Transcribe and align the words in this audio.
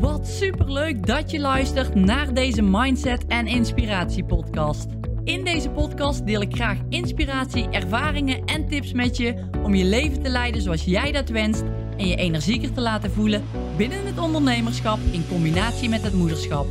Wat 0.00 0.28
superleuk 0.28 1.06
dat 1.06 1.30
je 1.30 1.40
luistert 1.40 1.94
naar 1.94 2.34
deze 2.34 2.62
Mindset 2.62 3.26
en 3.26 3.46
Inspiratie 3.46 4.24
podcast. 4.24 4.86
In 5.24 5.44
deze 5.44 5.70
podcast 5.70 6.26
deel 6.26 6.40
ik 6.40 6.54
graag 6.54 6.78
inspiratie, 6.88 7.68
ervaringen 7.68 8.44
en 8.44 8.68
tips 8.68 8.92
met 8.92 9.16
je 9.16 9.34
om 9.62 9.74
je 9.74 9.84
leven 9.84 10.22
te 10.22 10.28
leiden 10.28 10.62
zoals 10.62 10.84
jij 10.84 11.12
dat 11.12 11.28
wenst 11.28 11.62
en 11.96 12.06
je 12.06 12.16
energieker 12.16 12.72
te 12.72 12.80
laten 12.80 13.10
voelen 13.10 13.44
binnen 13.76 14.06
het 14.06 14.18
ondernemerschap 14.18 14.98
in 15.10 15.28
combinatie 15.28 15.88
met 15.88 16.02
het 16.02 16.14
moederschap. 16.14 16.66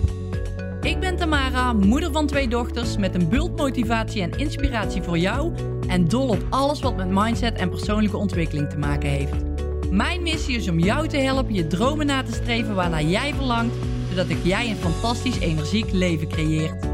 Ik 0.81 0.99
ben 0.99 1.17
Tamara, 1.17 1.73
moeder 1.73 2.11
van 2.11 2.27
twee 2.27 2.47
dochters 2.47 2.97
met 2.97 3.15
een 3.15 3.29
bult 3.29 3.57
motivatie 3.57 4.21
en 4.21 4.37
inspiratie 4.37 5.01
voor 5.01 5.17
jou 5.17 5.53
en 5.87 6.07
dol 6.07 6.27
op 6.27 6.45
alles 6.49 6.79
wat 6.79 6.95
met 6.95 7.09
mindset 7.09 7.57
en 7.57 7.69
persoonlijke 7.69 8.17
ontwikkeling 8.17 8.69
te 8.69 8.77
maken 8.77 9.09
heeft. 9.09 9.50
Mijn 9.91 10.23
missie 10.23 10.55
is 10.55 10.69
om 10.69 10.79
jou 10.79 11.07
te 11.07 11.17
helpen 11.17 11.53
je 11.53 11.67
dromen 11.67 12.05
na 12.05 12.23
te 12.23 12.31
streven 12.31 12.75
waarnaar 12.75 13.03
jij 13.03 13.33
verlangt, 13.33 13.75
zodat 14.09 14.29
ik 14.29 14.43
jij 14.43 14.69
een 14.69 14.75
fantastisch 14.75 15.39
energiek 15.39 15.91
leven 15.91 16.27
creëert. 16.27 16.85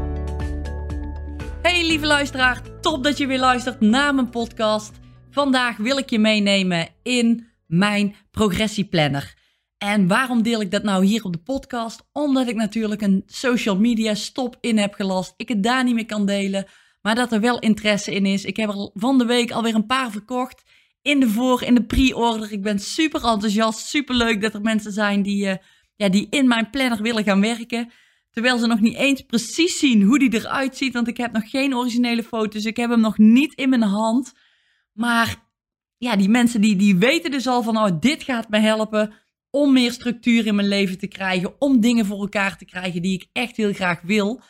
Hey 1.62 1.86
lieve 1.86 2.06
luisteraar, 2.06 2.80
top 2.80 3.04
dat 3.04 3.18
je 3.18 3.26
weer 3.26 3.38
luistert 3.38 3.80
naar 3.80 4.14
mijn 4.14 4.30
podcast. 4.30 4.92
Vandaag 5.30 5.76
wil 5.76 5.98
ik 5.98 6.10
je 6.10 6.18
meenemen 6.18 6.88
in 7.02 7.46
mijn 7.66 8.14
progressieplanner. 8.30 9.34
En 9.76 10.06
waarom 10.06 10.42
deel 10.42 10.60
ik 10.60 10.70
dat 10.70 10.82
nou 10.82 11.04
hier 11.04 11.24
op 11.24 11.32
de 11.32 11.42
podcast? 11.42 12.08
Omdat 12.12 12.48
ik 12.48 12.56
natuurlijk 12.56 13.02
een 13.02 13.22
social 13.26 13.76
media 13.76 14.14
stop 14.14 14.56
in 14.60 14.78
heb 14.78 14.94
gelast. 14.94 15.34
Ik 15.36 15.48
het 15.48 15.62
daar 15.62 15.84
niet 15.84 15.94
meer 15.94 16.06
kan 16.06 16.26
delen, 16.26 16.66
maar 17.02 17.14
dat 17.14 17.32
er 17.32 17.40
wel 17.40 17.58
interesse 17.58 18.14
in 18.14 18.26
is. 18.26 18.44
Ik 18.44 18.56
heb 18.56 18.68
er 18.68 18.90
van 18.94 19.18
de 19.18 19.24
week 19.24 19.50
alweer 19.50 19.74
een 19.74 19.86
paar 19.86 20.10
verkocht 20.10 20.62
in 21.08 21.20
de 21.20 21.28
voor, 21.28 21.62
in 21.62 21.74
de 21.74 21.84
pre-order. 21.84 22.52
Ik 22.52 22.62
ben 22.62 22.78
super 22.78 23.24
enthousiast, 23.24 23.86
super 23.86 24.14
leuk 24.14 24.40
dat 24.40 24.54
er 24.54 24.60
mensen 24.60 24.92
zijn 24.92 25.22
die, 25.22 25.46
uh, 25.46 25.54
ja, 25.96 26.08
die 26.08 26.26
in 26.30 26.48
mijn 26.48 26.70
planner 26.70 27.02
willen 27.02 27.24
gaan 27.24 27.40
werken. 27.40 27.90
Terwijl 28.30 28.58
ze 28.58 28.66
nog 28.66 28.80
niet 28.80 28.96
eens 28.96 29.22
precies 29.22 29.78
zien 29.78 30.02
hoe 30.02 30.18
die 30.18 30.34
eruit 30.34 30.76
ziet, 30.76 30.92
want 30.92 31.08
ik 31.08 31.16
heb 31.16 31.32
nog 31.32 31.50
geen 31.50 31.76
originele 31.76 32.22
foto's. 32.22 32.64
Ik 32.64 32.76
heb 32.76 32.90
hem 32.90 33.00
nog 33.00 33.18
niet 33.18 33.54
in 33.54 33.68
mijn 33.68 33.82
hand. 33.82 34.32
Maar 34.92 35.36
ja, 35.98 36.16
die 36.16 36.28
mensen 36.28 36.60
die, 36.60 36.76
die 36.76 36.96
weten 36.96 37.30
dus 37.30 37.46
al 37.46 37.62
van, 37.62 37.76
oh, 37.76 38.00
dit 38.00 38.22
gaat 38.22 38.48
me 38.48 38.58
helpen 38.58 39.14
om 39.50 39.72
meer 39.72 39.92
structuur 39.92 40.46
in 40.46 40.54
mijn 40.54 40.68
leven 40.68 40.98
te 40.98 41.06
krijgen, 41.06 41.60
om 41.60 41.80
dingen 41.80 42.06
voor 42.06 42.20
elkaar 42.20 42.56
te 42.56 42.64
krijgen 42.64 43.02
die 43.02 43.14
ik 43.14 43.28
echt 43.32 43.56
heel 43.56 43.72
graag 43.72 44.00
wil. 44.00 44.40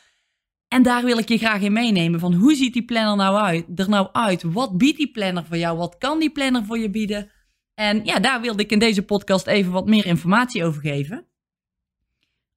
En 0.69 0.83
daar 0.83 1.05
wil 1.05 1.19
ik 1.19 1.29
je 1.29 1.39
graag 1.39 1.61
in 1.61 1.73
meenemen. 1.73 2.21
Van 2.21 2.35
hoe 2.35 2.55
ziet 2.55 2.73
die 2.73 2.85
planner 2.85 3.17
nou 3.17 3.37
uit, 3.37 3.65
er 3.75 3.89
nou 3.89 4.09
uit? 4.13 4.43
Wat 4.43 4.79
biedt 4.79 4.97
die 4.97 5.11
planner 5.11 5.45
voor 5.45 5.57
jou? 5.57 5.77
Wat 5.77 5.99
kan 5.99 6.19
die 6.19 6.31
planner 6.31 6.65
voor 6.65 6.79
je 6.79 6.91
bieden? 6.91 7.31
En 7.75 8.05
ja, 8.05 8.19
daar 8.19 8.41
wilde 8.41 8.63
ik 8.63 8.71
in 8.71 8.79
deze 8.79 9.03
podcast 9.03 9.47
even 9.47 9.73
wat 9.73 9.87
meer 9.87 10.07
informatie 10.07 10.65
over 10.65 10.81
geven. 10.81 11.27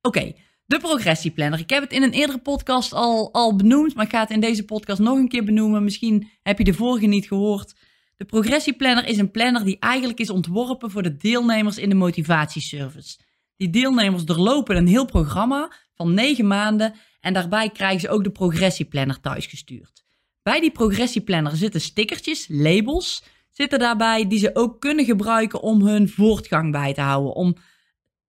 Oké, 0.02 0.34
de 0.66 0.80
progressieplanner. 0.80 1.59
Ik 1.59 1.70
heb 1.70 1.84
het 1.84 1.92
in 1.92 2.03
een 2.03 2.12
eerdere 2.12 2.40
podcast 2.40 2.94
al, 2.94 3.34
al 3.34 3.56
benoemd, 3.56 3.95
maar 3.95 4.06
ik 4.06 4.12
ga 4.12 4.20
het 4.20 4.30
in 4.30 4.40
deze 4.40 4.66
podcast 4.66 5.00
nog 5.00 5.18
een 5.18 5.28
keer 5.28 5.44
benoemen. 5.44 5.84
Misschien 5.84 6.30
heb 6.44 6.58
je 6.58 6.64
de 6.64 6.73
vorige 6.73 7.06
niet 7.06 7.28
gehoord. 7.28 7.75
De 8.18 8.25
progressieplanner 8.25 9.08
is 9.08 9.18
een 9.18 9.31
planner 9.31 9.64
die 9.64 9.80
eigenlijk 9.80 10.20
is 10.20 10.30
ontworpen 10.30 10.92
voor 10.92 11.03
de 11.03 11.16
deelnemers 11.16 11.78
in 11.78 11.90
de 11.90 11.96
motivatieservice. 11.96 13.20
Die 13.58 13.70
deelnemers 13.70 14.25
doorlopen 14.25 14.75
een 14.75 14.88
heel 14.88 15.06
programma 15.06 15.72
van 15.94 16.14
negen 16.14 16.48
maanden 16.48 16.94
en 17.22 17.34
daarbij 17.34 17.70
krijgen 17.70 18.00
ze 18.00 18.10
ook 18.10 18.24
de 18.24 18.32
progressieplanner 18.32 19.20
thuisgestuurd. 19.20 20.04
Bij 20.44 20.60
die 20.60 20.72
progressieplanner 20.72 21.56
zitten 21.56 21.82
stickertjes, 21.82 22.46
labels, 22.50 23.24
zitten 23.50 23.80
daarbij 23.80 24.28
die 24.28 24.40
ze 24.40 24.56
ook 24.56 24.80
kunnen 24.80 25.06
gebruiken 25.06 25.62
om 25.62 25.82
hun 25.82 26.10
voortgang 26.10 26.72
bij 26.72 26.94
te 26.94 27.02
houden. 27.02 27.34
Om 27.34 27.56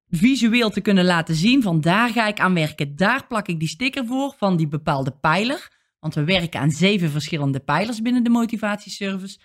visueel 0.08 0.70
te 0.70 0.80
kunnen 0.80 1.04
laten 1.04 1.34
zien 1.34 1.62
van 1.62 1.80
daar 1.80 2.08
ga 2.08 2.26
ik 2.26 2.40
aan 2.40 2.54
werken. 2.54 2.96
Daar 2.96 3.26
plak 3.26 3.48
ik 3.48 3.58
die 3.58 3.68
sticker 3.68 4.06
voor 4.06 4.34
van 4.38 4.56
die 4.56 4.68
bepaalde 4.68 5.10
pijler. 5.10 5.70
Want 5.98 6.14
we 6.14 6.24
werken 6.24 6.60
aan 6.60 6.70
zeven 6.70 7.10
verschillende 7.10 7.60
pijlers 7.60 8.02
binnen 8.02 8.22
de 8.22 8.30
motivatieservice. 8.30 9.38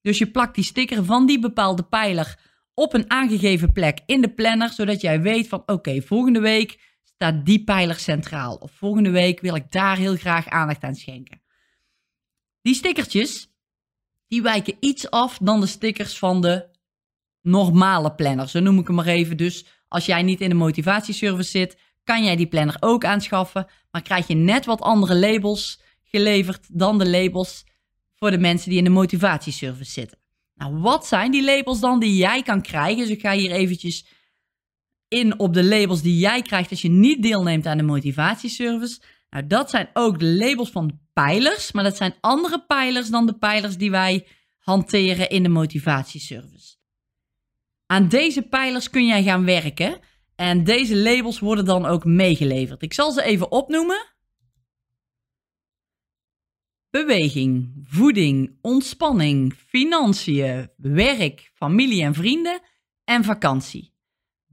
Dus 0.00 0.18
je 0.18 0.30
plakt 0.30 0.54
die 0.54 0.64
sticker 0.64 1.04
van 1.04 1.26
die 1.26 1.38
bepaalde 1.38 1.82
pijler 1.82 2.38
op 2.74 2.94
een 2.94 3.10
aangegeven 3.10 3.72
plek 3.72 4.00
in 4.06 4.20
de 4.20 4.28
planner, 4.28 4.68
zodat 4.68 5.00
jij 5.00 5.20
weet 5.20 5.48
van 5.48 5.62
oké, 5.66 6.02
volgende 6.02 6.40
week 6.40 6.91
staat 7.22 7.46
die 7.46 7.64
pijler 7.64 7.98
centraal. 7.98 8.54
Of 8.54 8.72
volgende 8.72 9.10
week 9.10 9.40
wil 9.40 9.54
ik 9.54 9.70
daar 9.70 9.96
heel 9.96 10.16
graag 10.16 10.48
aandacht 10.48 10.82
aan 10.82 10.94
schenken. 10.94 11.42
Die 12.62 12.74
stickertjes, 12.74 13.50
die 14.26 14.42
wijken 14.42 14.76
iets 14.80 15.10
af 15.10 15.38
dan 15.38 15.60
de 15.60 15.66
stickers 15.66 16.18
van 16.18 16.40
de 16.40 16.68
normale 17.40 18.14
planner. 18.14 18.48
Zo 18.48 18.60
noem 18.60 18.78
ik 18.78 18.86
hem 18.86 18.96
maar 18.96 19.06
even. 19.06 19.36
Dus 19.36 19.66
als 19.88 20.06
jij 20.06 20.22
niet 20.22 20.40
in 20.40 20.48
de 20.48 20.54
motivatieservice 20.54 21.50
zit, 21.50 21.78
kan 22.04 22.24
jij 22.24 22.36
die 22.36 22.46
planner 22.46 22.76
ook 22.80 23.04
aanschaffen. 23.04 23.66
Maar 23.90 24.02
krijg 24.02 24.26
je 24.26 24.34
net 24.34 24.64
wat 24.64 24.80
andere 24.80 25.14
labels 25.14 25.80
geleverd 26.04 26.66
dan 26.70 26.98
de 26.98 27.08
labels 27.08 27.64
voor 28.14 28.30
de 28.30 28.38
mensen 28.38 28.68
die 28.68 28.78
in 28.78 28.84
de 28.84 28.90
motivatieservice 28.90 29.90
zitten. 29.90 30.18
Nou, 30.54 30.76
wat 30.76 31.06
zijn 31.06 31.30
die 31.30 31.44
labels 31.44 31.80
dan 31.80 32.00
die 32.00 32.16
jij 32.16 32.42
kan 32.42 32.62
krijgen? 32.62 32.96
Dus 32.96 33.08
ik 33.08 33.20
ga 33.20 33.32
hier 33.32 33.50
eventjes 33.50 34.06
in 35.12 35.38
op 35.38 35.54
de 35.54 35.64
labels 35.64 36.02
die 36.02 36.18
jij 36.18 36.42
krijgt 36.42 36.70
als 36.70 36.82
je 36.82 36.90
niet 36.90 37.22
deelneemt 37.22 37.66
aan 37.66 37.76
de 37.76 37.82
motivatieservice. 37.82 39.00
Nou, 39.30 39.46
dat 39.46 39.70
zijn 39.70 39.90
ook 39.92 40.18
de 40.18 40.26
labels 40.26 40.70
van 40.70 41.00
pijlers, 41.12 41.72
maar 41.72 41.84
dat 41.84 41.96
zijn 41.96 42.14
andere 42.20 42.64
pijlers 42.66 43.08
dan 43.08 43.26
de 43.26 43.38
pijlers 43.38 43.76
die 43.76 43.90
wij 43.90 44.26
hanteren 44.58 45.30
in 45.30 45.42
de 45.42 45.48
motivatieservice. 45.48 46.76
Aan 47.86 48.08
deze 48.08 48.42
pijlers 48.42 48.90
kun 48.90 49.06
jij 49.06 49.22
gaan 49.22 49.44
werken 49.44 50.00
en 50.36 50.64
deze 50.64 50.96
labels 50.96 51.38
worden 51.38 51.64
dan 51.64 51.86
ook 51.86 52.04
meegeleverd. 52.04 52.82
Ik 52.82 52.92
zal 52.92 53.12
ze 53.12 53.22
even 53.22 53.50
opnoemen. 53.50 54.10
Beweging, 56.90 57.80
voeding, 57.84 58.58
ontspanning, 58.60 59.54
financiën, 59.54 60.70
werk, 60.76 61.50
familie 61.54 62.02
en 62.02 62.14
vrienden 62.14 62.60
en 63.04 63.24
vakantie. 63.24 63.91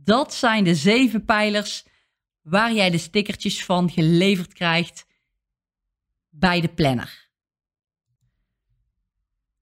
Dat 0.10 0.34
zijn 0.34 0.64
de 0.64 0.76
zeven 0.76 1.26
pijlers 1.26 1.86
waar 2.42 2.74
jij 2.74 2.90
de 2.90 2.98
stickertjes 2.98 3.66
van 3.66 3.90
geleverd 3.90 4.54
krijgt 4.54 5.06
bij 6.30 6.62
de 6.62 6.68
planner. 6.68 7.30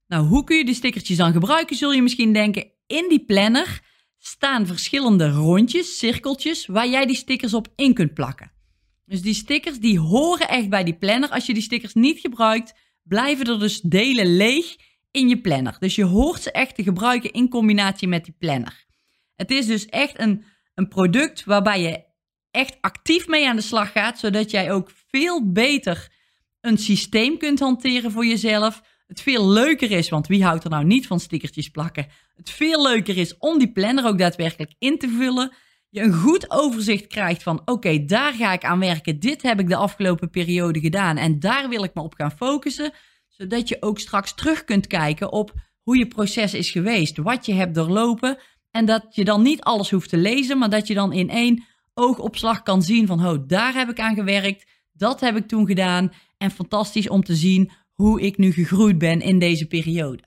Nou, 0.06 0.26
hoe 0.26 0.44
kun 0.44 0.56
je 0.56 0.64
die 0.64 0.74
stickertjes 0.74 1.16
dan 1.16 1.32
gebruiken, 1.32 1.76
zul 1.76 1.92
je 1.92 2.02
misschien 2.02 2.32
denken. 2.32 2.70
In 2.86 3.08
die 3.08 3.24
planner 3.24 3.80
staan 4.18 4.66
verschillende 4.66 5.30
rondjes, 5.30 5.98
cirkeltjes, 5.98 6.66
waar 6.66 6.88
jij 6.88 7.06
die 7.06 7.16
stickers 7.16 7.54
op 7.54 7.72
in 7.76 7.94
kunt 7.94 8.14
plakken. 8.14 8.52
Dus 9.04 9.22
die 9.22 9.34
stickers 9.34 9.78
die 9.78 9.98
horen 9.98 10.48
echt 10.48 10.68
bij 10.68 10.84
die 10.84 10.96
planner. 10.96 11.30
Als 11.30 11.46
je 11.46 11.54
die 11.54 11.62
stickers 11.62 11.94
niet 11.94 12.20
gebruikt, 12.20 12.74
blijven 13.02 13.46
er 13.46 13.58
dus 13.58 13.80
delen 13.80 14.36
leeg 14.36 14.76
in 15.10 15.28
je 15.28 15.40
planner. 15.40 15.76
Dus 15.78 15.94
je 15.94 16.04
hoort 16.04 16.42
ze 16.42 16.52
echt 16.52 16.74
te 16.74 16.82
gebruiken 16.82 17.32
in 17.32 17.48
combinatie 17.48 18.08
met 18.08 18.24
die 18.24 18.34
planner. 18.38 18.87
Het 19.38 19.50
is 19.50 19.66
dus 19.66 19.86
echt 19.86 20.20
een, 20.20 20.44
een 20.74 20.88
product 20.88 21.44
waarbij 21.44 21.80
je 21.80 22.04
echt 22.50 22.76
actief 22.80 23.26
mee 23.26 23.48
aan 23.48 23.56
de 23.56 23.62
slag 23.62 23.92
gaat, 23.92 24.18
zodat 24.18 24.50
jij 24.50 24.72
ook 24.72 24.90
veel 25.10 25.52
beter 25.52 26.12
een 26.60 26.78
systeem 26.78 27.38
kunt 27.38 27.58
hanteren 27.58 28.10
voor 28.10 28.26
jezelf. 28.26 28.82
Het 29.06 29.20
veel 29.20 29.48
leuker 29.48 29.90
is, 29.90 30.08
want 30.08 30.26
wie 30.26 30.44
houdt 30.44 30.64
er 30.64 30.70
nou 30.70 30.84
niet 30.84 31.06
van 31.06 31.20
stickertjes 31.20 31.68
plakken? 31.68 32.06
Het 32.34 32.50
veel 32.50 32.82
leuker 32.82 33.16
is 33.16 33.36
om 33.36 33.58
die 33.58 33.72
planner 33.72 34.06
ook 34.06 34.18
daadwerkelijk 34.18 34.74
in 34.78 34.98
te 34.98 35.08
vullen. 35.08 35.52
Je 35.88 36.00
een 36.00 36.14
goed 36.14 36.50
overzicht 36.50 37.06
krijgt 37.06 37.42
van: 37.42 37.62
oké, 37.64 38.04
daar 38.04 38.32
ga 38.32 38.52
ik 38.52 38.64
aan 38.64 38.80
werken. 38.80 39.20
Dit 39.20 39.42
heb 39.42 39.60
ik 39.60 39.68
de 39.68 39.76
afgelopen 39.76 40.30
periode 40.30 40.80
gedaan 40.80 41.16
en 41.16 41.40
daar 41.40 41.68
wil 41.68 41.84
ik 41.84 41.94
me 41.94 42.02
op 42.02 42.14
gaan 42.14 42.36
focussen. 42.36 42.92
Zodat 43.28 43.68
je 43.68 43.76
ook 43.80 43.98
straks 43.98 44.34
terug 44.34 44.64
kunt 44.64 44.86
kijken 44.86 45.32
op 45.32 45.52
hoe 45.82 45.98
je 45.98 46.06
proces 46.06 46.54
is 46.54 46.70
geweest, 46.70 47.16
wat 47.16 47.46
je 47.46 47.52
hebt 47.52 47.74
doorlopen 47.74 48.38
en 48.70 48.84
dat 48.84 49.06
je 49.10 49.24
dan 49.24 49.42
niet 49.42 49.60
alles 49.60 49.90
hoeft 49.90 50.08
te 50.08 50.16
lezen, 50.16 50.58
maar 50.58 50.70
dat 50.70 50.86
je 50.86 50.94
dan 50.94 51.12
in 51.12 51.30
één 51.30 51.64
oogopslag 51.94 52.62
kan 52.62 52.82
zien 52.82 53.06
van, 53.06 53.26
oh, 53.26 53.38
daar 53.46 53.74
heb 53.74 53.88
ik 53.88 54.00
aan 54.00 54.14
gewerkt, 54.14 54.66
dat 54.92 55.20
heb 55.20 55.36
ik 55.36 55.48
toen 55.48 55.66
gedaan. 55.66 56.12
En 56.38 56.50
fantastisch 56.50 57.08
om 57.08 57.22
te 57.22 57.34
zien 57.34 57.70
hoe 57.92 58.20
ik 58.20 58.36
nu 58.36 58.52
gegroeid 58.52 58.98
ben 58.98 59.20
in 59.20 59.38
deze 59.38 59.66
periode. 59.66 60.22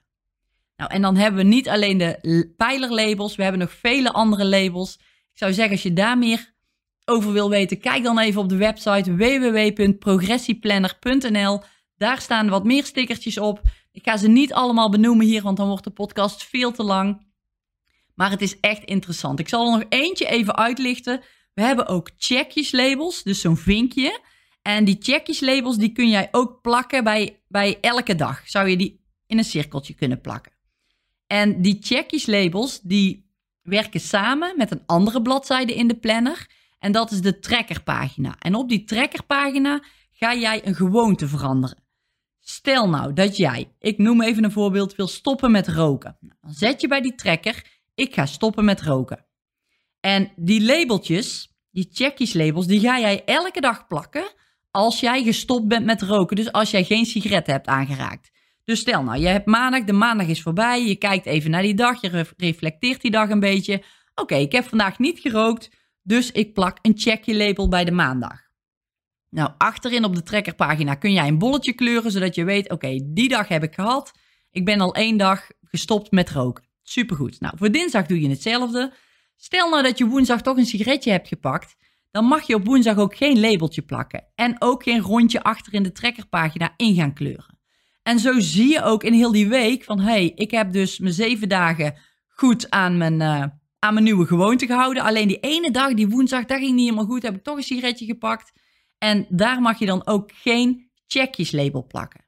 Nou, 0.76 0.94
en 0.94 1.02
dan 1.02 1.16
hebben 1.16 1.42
we 1.42 1.48
niet 1.48 1.70
alleen 1.70 1.98
de 1.98 2.54
pijlerlabels, 2.58 3.36
we 3.36 3.44
hebben 3.44 3.62
nog 3.62 3.74
vele 3.74 4.12
andere 4.12 4.46
labels. 4.46 4.96
Ik 5.32 5.38
zou 5.38 5.54
zeggen, 5.54 5.74
als 5.74 5.84
je 5.84 5.94
daar 5.94 6.18
meer 6.18 6.54
over 7.06 7.32
wil 7.32 7.50
weten, 7.50 7.80
kijk 7.80 8.04
dan 8.04 8.20
even 8.20 8.42
op 8.42 8.50
de 8.50 8.58
website 8.58 9.16
www.progressieplanner.nl. 9.16 11.62
Daar 11.96 12.22
staan 12.22 12.50
wat 12.50 12.64
meer 12.64 12.86
stickertjes 12.86 13.38
op. 13.38 13.62
Ik 13.92 14.04
ga 14.04 14.18
ze 14.18 14.28
niet 14.28 14.54
allemaal 14.54 14.90
benoemen 14.90 15.26
hier, 15.26 15.42
want 15.42 15.58
dan 15.58 15.68
wordt 15.68 15.84
de 15.84 15.90
podcast 15.90 16.44
veel 16.44 16.72
te 16.72 16.84
lang. 16.84 17.31
Maar 18.22 18.32
het 18.32 18.42
is 18.42 18.60
echt 18.60 18.84
interessant. 18.84 19.40
Ik 19.40 19.50
zal 19.50 19.66
er 19.66 19.80
nog 19.80 19.86
eentje 19.90 20.26
even 20.26 20.56
uitlichten. 20.56 21.22
We 21.54 21.62
hebben 21.62 21.88
ook 21.88 22.10
checkjeslabels, 22.18 23.24
dus 23.24 23.42
zo'n 23.42 23.58
vinkje. 23.58 24.20
En 24.62 24.86
die 24.86 24.98
checkjeslabels 25.00 25.78
die 25.78 25.92
kun 25.92 26.10
jij 26.10 26.28
ook 26.32 26.62
plakken 26.62 27.04
bij, 27.04 27.42
bij 27.48 27.78
elke 27.80 28.16
dag. 28.16 28.42
Zou 28.46 28.68
je 28.68 28.78
die 28.78 29.02
in 29.28 29.38
een 29.38 29.44
cirkeltje 29.44 29.94
kunnen 29.94 30.22
plakken. 30.22 30.52
En 31.28 31.62
die 31.62 31.78
checkjeslabels 31.82 32.80
die 32.82 33.30
werken 33.62 34.00
samen 34.00 34.54
met 34.58 34.72
een 34.72 34.84
andere 34.86 35.22
bladzijde 35.22 35.76
in 35.76 35.88
de 35.88 35.98
planner. 35.98 36.50
En 36.80 36.92
dat 36.92 37.12
is 37.12 37.22
de 37.22 37.40
trackerpagina. 37.40 38.36
En 38.40 38.56
op 38.56 38.70
die 38.70 38.84
trackerpagina 38.84 39.84
ga 40.12 40.36
jij 40.36 40.68
een 40.68 40.76
gewoonte 40.76 41.28
veranderen. 41.28 41.84
Stel 42.40 42.90
nou 42.90 43.14
dat 43.14 43.38
jij, 43.38 43.72
ik 43.80 43.98
noem 43.98 44.22
even 44.22 44.44
een 44.44 44.52
voorbeeld, 44.52 44.96
wil 44.96 45.08
stoppen 45.08 45.52
met 45.52 45.68
roken. 45.68 46.18
Nou, 46.20 46.36
dan 46.42 46.54
zet 46.54 46.82
je 46.82 46.88
bij 46.88 47.02
die 47.02 47.16
tracker, 47.16 47.80
ik 48.01 48.13
ga 48.13 48.25
stoppen 48.25 48.65
met 48.65 48.81
roken. 48.81 49.25
En 50.00 50.31
die 50.36 50.63
labeltjes, 50.63 51.53
die 51.71 51.89
checkies 51.92 52.33
labels, 52.33 52.68
die 52.68 52.80
ga 52.80 53.00
jij 53.00 53.24
elke 53.25 53.62
dag 53.62 53.88
plakken 53.88 54.33
als 54.71 55.00
jij 55.00 55.24
gestopt 55.24 55.68
bent 55.68 55.86
met 55.86 56.01
roken. 56.01 56.36
Dus 56.36 56.51
als 56.51 56.71
jij 56.71 56.83
geen 56.83 57.06
sigaretten 57.06 57.53
hebt 57.53 57.68
aangeraakt. 57.68 58.31
Dus 58.63 58.80
stel 58.80 59.03
nou, 59.03 59.19
je 59.19 59.27
hebt 59.27 59.45
maandag, 59.45 59.83
de 59.83 59.94
maandag 59.94 60.27
is 60.27 60.42
voorbij, 60.42 60.86
je 60.86 60.95
kijkt 60.95 61.25
even 61.25 61.51
naar 61.51 61.62
die 61.62 61.74
dag, 61.74 62.01
je 62.01 62.25
reflecteert 62.38 63.01
die 63.01 63.12
dag 63.12 63.30
een 63.30 63.39
beetje. 63.39 63.83
Oké, 64.15 64.36
ik 64.36 64.51
heb 64.51 64.65
vandaag 64.65 65.00
niet 65.00 65.19
gerookt, 65.19 65.69
dus 66.01 66.31
ik 66.31 66.53
plak 66.53 66.77
een 66.81 66.98
checkje 66.98 67.36
label 67.36 67.68
bij 67.68 67.86
de 67.86 67.92
maandag. 67.92 68.39
Nou, 69.30 69.51
achterin 69.57 70.06
op 70.06 70.15
de 70.15 70.24
trekkerpagina 70.24 70.95
kun 70.95 71.13
jij 71.13 71.27
een 71.27 71.38
bolletje 71.38 71.74
kleuren, 71.74 72.12
zodat 72.12 72.36
je 72.36 72.44
weet, 72.44 72.71
oké, 72.71 73.00
die 73.03 73.30
dag 73.30 73.48
heb 73.48 73.63
ik 73.63 73.74
gehad. 73.74 74.12
Ik 74.51 74.65
ben 74.65 74.81
al 74.81 74.95
één 74.95 75.18
dag 75.18 75.48
gestopt 75.62 76.12
met 76.12 76.30
roken. 76.30 76.71
Supergoed. 76.92 77.40
Nou, 77.40 77.58
voor 77.58 77.72
dinsdag 77.72 78.06
doe 78.06 78.22
je 78.22 78.30
hetzelfde. 78.30 78.94
Stel 79.36 79.70
nou 79.70 79.84
dat 79.84 79.98
je 79.98 80.06
woensdag 80.06 80.42
toch 80.42 80.58
een 80.58 80.66
sigaretje 80.66 81.12
hebt 81.12 81.28
gepakt, 81.28 81.76
dan 82.12 82.26
mag 82.26 82.48
je 82.48 82.56
op 82.56 82.66
woensdag 82.66 82.98
ook 82.98 83.16
geen 83.16 83.40
labeltje 83.40 83.82
plakken. 83.82 84.28
En 84.36 84.56
ook 84.60 84.84
geen 84.84 85.00
rondje 85.00 85.44
achter 85.44 85.74
in 85.74 85.84
de 85.84 85.92
trekkerpagina 85.92 86.74
in 86.78 86.96
gaan 86.96 87.14
kleuren. 87.14 87.60
En 88.04 88.20
zo 88.20 88.40
zie 88.40 88.70
je 88.70 88.84
ook 88.84 89.04
in 89.04 89.14
heel 89.14 89.32
die 89.32 89.48
week 89.48 89.84
van, 89.84 90.00
hey, 90.00 90.32
ik 90.36 90.52
heb 90.52 90.72
dus 90.72 91.00
mijn 91.00 91.14
zeven 91.14 91.50
dagen 91.50 91.98
goed 92.28 92.70
aan 92.70 92.98
mijn, 92.98 93.20
uh, 93.20 93.46
aan 93.80 93.94
mijn 93.94 94.04
nieuwe 94.04 94.26
gewoonte 94.26 94.66
gehouden. 94.66 95.04
Alleen 95.04 95.28
die 95.28 95.40
ene 95.40 95.72
dag, 95.72 95.94
die 95.94 96.10
woensdag, 96.10 96.46
dat 96.46 96.58
ging 96.58 96.76
niet 96.76 96.84
helemaal 96.84 97.06
goed, 97.06 97.24
heb 97.24 97.36
ik 97.36 97.44
toch 97.44 97.58
een 97.58 97.64
sigaretje 97.64 98.06
gepakt. 98.06 98.52
En 98.98 99.26
daar 99.30 99.62
mag 99.62 99.80
je 99.80 99.86
dan 99.86 100.08
ook 100.08 100.32
geen 100.34 100.90
checkjeslabel 101.08 101.86
plakken. 101.88 102.26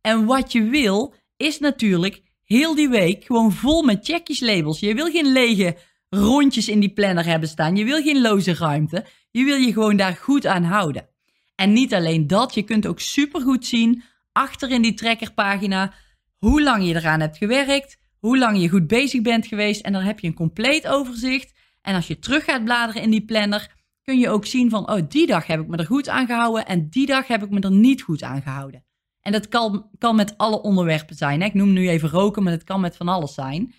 En 0.00 0.24
wat 0.24 0.52
je 0.52 0.62
wil, 0.62 1.14
is 1.36 1.58
natuurlijk 1.58 2.31
heel 2.52 2.74
die 2.74 2.88
week 2.88 3.24
gewoon 3.24 3.52
vol 3.52 3.82
met 3.82 4.04
checkjeslabels. 4.04 4.80
Je 4.80 4.94
wil 4.94 5.10
geen 5.10 5.32
lege 5.32 5.76
rondjes 6.08 6.68
in 6.68 6.80
die 6.80 6.92
planner 6.92 7.24
hebben 7.24 7.48
staan. 7.48 7.76
Je 7.76 7.84
wil 7.84 8.02
geen 8.02 8.20
loze 8.20 8.54
ruimte. 8.54 9.06
Je 9.30 9.44
wil 9.44 9.56
je 9.56 9.72
gewoon 9.72 9.96
daar 9.96 10.16
goed 10.16 10.46
aan 10.46 10.62
houden. 10.62 11.08
En 11.54 11.72
niet 11.72 11.94
alleen 11.94 12.26
dat, 12.26 12.54
je 12.54 12.62
kunt 12.62 12.86
ook 12.86 13.00
supergoed 13.00 13.66
zien 13.66 14.02
achter 14.32 14.70
in 14.70 14.82
die 14.82 14.94
trackerpagina 14.94 15.94
hoe 16.38 16.62
lang 16.62 16.86
je 16.86 16.94
eraan 16.94 17.20
hebt 17.20 17.36
gewerkt, 17.36 17.98
hoe 18.18 18.38
lang 18.38 18.60
je 18.60 18.68
goed 18.68 18.86
bezig 18.86 19.22
bent 19.22 19.46
geweest. 19.46 19.80
En 19.80 19.92
dan 19.92 20.02
heb 20.02 20.20
je 20.20 20.26
een 20.26 20.34
compleet 20.34 20.86
overzicht. 20.86 21.52
En 21.82 21.94
als 21.94 22.06
je 22.06 22.18
terug 22.18 22.44
gaat 22.44 22.64
bladeren 22.64 23.02
in 23.02 23.10
die 23.10 23.24
planner, 23.24 23.74
kun 24.02 24.18
je 24.18 24.28
ook 24.28 24.46
zien 24.46 24.70
van, 24.70 24.90
oh, 24.90 25.00
die 25.08 25.26
dag 25.26 25.46
heb 25.46 25.60
ik 25.60 25.66
me 25.66 25.76
er 25.76 25.86
goed 25.86 26.08
aan 26.08 26.26
gehouden 26.26 26.66
en 26.66 26.88
die 26.88 27.06
dag 27.06 27.26
heb 27.26 27.42
ik 27.42 27.50
me 27.50 27.60
er 27.60 27.72
niet 27.72 28.02
goed 28.02 28.22
aan 28.22 28.42
gehouden. 28.42 28.84
En 29.22 29.32
dat 29.32 29.48
kan, 29.48 29.86
kan 29.98 30.16
met 30.16 30.38
alle 30.38 30.62
onderwerpen 30.62 31.16
zijn. 31.16 31.40
Hè? 31.40 31.46
Ik 31.46 31.54
noem 31.54 31.72
nu 31.72 31.88
even 31.88 32.08
roken, 32.08 32.42
maar 32.42 32.52
het 32.52 32.64
kan 32.64 32.80
met 32.80 32.96
van 32.96 33.08
alles 33.08 33.34
zijn. 33.34 33.74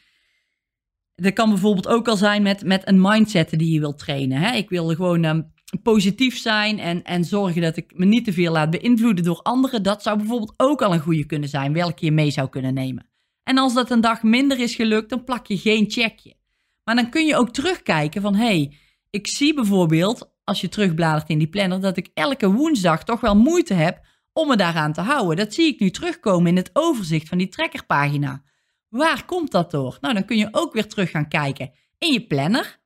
Dat 1.15 1.33
kan 1.33 1.49
bijvoorbeeld 1.49 1.87
ook 1.87 2.07
al 2.07 2.17
zijn 2.17 2.41
met, 2.41 2.63
met 2.63 2.87
een 2.87 3.01
mindset 3.01 3.49
die 3.49 3.73
je 3.73 3.79
wilt 3.79 3.97
trainen. 3.97 4.37
Hè? 4.37 4.55
Ik 4.55 4.69
wil 4.69 4.87
gewoon 4.87 5.23
um, 5.23 5.53
positief 5.83 6.37
zijn 6.37 6.79
en, 6.79 7.03
en 7.03 7.25
zorgen 7.25 7.61
dat 7.61 7.77
ik 7.77 7.91
me 7.95 8.05
niet 8.05 8.25
te 8.25 8.33
veel 8.33 8.51
laat 8.51 8.69
beïnvloeden 8.69 9.23
door 9.23 9.41
anderen. 9.41 9.83
Dat 9.83 10.03
zou 10.03 10.17
bijvoorbeeld 10.17 10.53
ook 10.57 10.81
al 10.81 10.93
een 10.93 10.99
goede 10.99 11.25
kunnen 11.25 11.49
zijn, 11.49 11.73
welke 11.73 12.05
je 12.05 12.11
mee 12.11 12.31
zou 12.31 12.49
kunnen 12.49 12.73
nemen. 12.73 13.07
En 13.43 13.57
als 13.57 13.73
dat 13.73 13.91
een 13.91 14.01
dag 14.01 14.23
minder 14.23 14.59
is 14.59 14.75
gelukt, 14.75 15.09
dan 15.09 15.23
plak 15.23 15.47
je 15.47 15.57
geen 15.57 15.91
checkje. 15.91 16.35
Maar 16.83 16.95
dan 16.95 17.09
kun 17.09 17.25
je 17.25 17.35
ook 17.35 17.49
terugkijken 17.49 18.21
van, 18.21 18.35
hé, 18.35 18.45
hey, 18.45 18.77
ik 19.09 19.27
zie 19.27 19.53
bijvoorbeeld, 19.53 20.33
als 20.43 20.61
je 20.61 20.69
terugbladert 20.69 21.29
in 21.29 21.37
die 21.37 21.47
planner, 21.47 21.81
dat 21.81 21.97
ik 21.97 22.09
elke 22.13 22.51
woensdag 22.51 23.03
toch 23.03 23.19
wel 23.19 23.35
moeite 23.35 23.73
heb 23.73 24.05
om 24.33 24.47
me 24.47 24.55
daaraan 24.55 24.93
te 24.93 25.01
houden. 25.01 25.37
Dat 25.37 25.53
zie 25.53 25.73
ik 25.73 25.79
nu 25.79 25.89
terugkomen 25.89 26.47
in 26.47 26.55
het 26.55 26.69
overzicht 26.73 27.27
van 27.27 27.37
die 27.37 27.49
trekkerpagina. 27.49 28.43
Waar 28.89 29.25
komt 29.25 29.51
dat 29.51 29.71
door? 29.71 29.97
Nou, 30.01 30.13
dan 30.13 30.25
kun 30.25 30.37
je 30.37 30.47
ook 30.51 30.73
weer 30.73 30.87
terug 30.87 31.11
gaan 31.11 31.27
kijken 31.27 31.71
in 31.97 32.13
je 32.13 32.27
planner. 32.27 32.81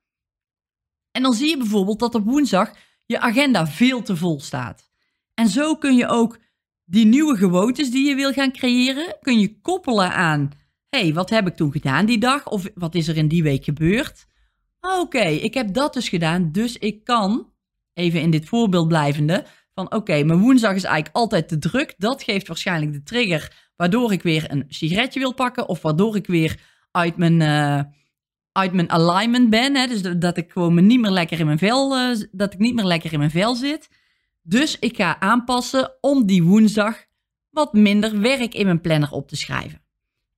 En 1.10 1.22
dan 1.22 1.32
zie 1.32 1.48
je 1.48 1.56
bijvoorbeeld 1.56 1.98
dat 1.98 2.14
op 2.14 2.24
woensdag 2.24 2.72
je 3.06 3.20
agenda 3.20 3.66
veel 3.66 4.02
te 4.02 4.16
vol 4.16 4.40
staat. 4.40 4.90
En 5.34 5.48
zo 5.48 5.76
kun 5.76 5.96
je 5.96 6.06
ook 6.06 6.38
die 6.84 7.06
nieuwe 7.06 7.36
gewoontes 7.36 7.90
die 7.90 8.08
je 8.08 8.14
wil 8.14 8.32
gaan 8.32 8.52
creëren, 8.52 9.16
kun 9.20 9.40
je 9.40 9.60
koppelen 9.60 10.12
aan, 10.12 10.50
hey, 10.88 11.14
wat 11.14 11.30
heb 11.30 11.46
ik 11.46 11.56
toen 11.56 11.72
gedaan 11.72 12.06
die 12.06 12.18
dag? 12.18 12.46
Of 12.46 12.66
wat 12.74 12.94
is 12.94 13.08
er 13.08 13.16
in 13.16 13.28
die 13.28 13.42
week 13.42 13.64
gebeurd? 13.64 14.26
Oké, 14.80 15.24
ik 15.24 15.54
heb 15.54 15.74
dat 15.74 15.94
dus 15.94 16.08
gedaan, 16.08 16.52
dus 16.52 16.76
ik 16.76 17.04
kan, 17.04 17.52
even 17.92 18.20
in 18.20 18.30
dit 18.30 18.48
voorbeeld 18.48 18.88
blijvende, 18.88 19.44
van 19.78 19.92
oké, 19.92 20.22
mijn 20.22 20.40
woensdag 20.40 20.74
is 20.74 20.84
eigenlijk 20.84 21.16
altijd 21.16 21.48
te 21.48 21.58
druk. 21.58 21.94
Dat 21.98 22.22
geeft 22.22 22.46
waarschijnlijk 22.46 22.92
de 22.92 23.02
trigger 23.02 23.70
waardoor 23.76 24.12
ik 24.12 24.22
weer 24.22 24.50
een 24.50 24.64
sigaretje 24.68 25.20
wil 25.20 25.34
pakken 25.34 25.68
of 25.68 25.82
waardoor 25.82 26.16
ik 26.16 26.26
weer 26.26 26.60
uit 26.90 27.16
mijn, 27.16 27.40
uh, 27.40 27.80
uit 28.52 28.72
mijn 28.72 28.90
alignment 28.90 29.50
ben. 29.50 29.76
Hè? 29.76 29.86
Dus 29.86 30.02
dat 30.02 30.36
ik 30.36 30.50
gewoon 30.52 30.74
me 30.74 30.80
niet 30.80 31.00
meer 31.00 31.10
lekker 31.10 31.38
in 31.38 31.46
mijn 31.46 31.58
vel, 31.58 31.98
uh, 31.98 32.22
dat 32.30 32.52
ik 32.52 32.58
niet 32.58 32.74
meer 32.74 32.84
lekker 32.84 33.12
in 33.12 33.18
mijn 33.18 33.30
vel 33.30 33.54
zit. 33.54 33.88
Dus 34.42 34.78
ik 34.78 34.96
ga 34.96 35.20
aanpassen 35.20 35.96
om 36.00 36.26
die 36.26 36.42
woensdag 36.42 37.04
wat 37.50 37.72
minder 37.72 38.20
werk 38.20 38.54
in 38.54 38.66
mijn 38.66 38.80
planner 38.80 39.10
op 39.10 39.28
te 39.28 39.36
schrijven. 39.36 39.82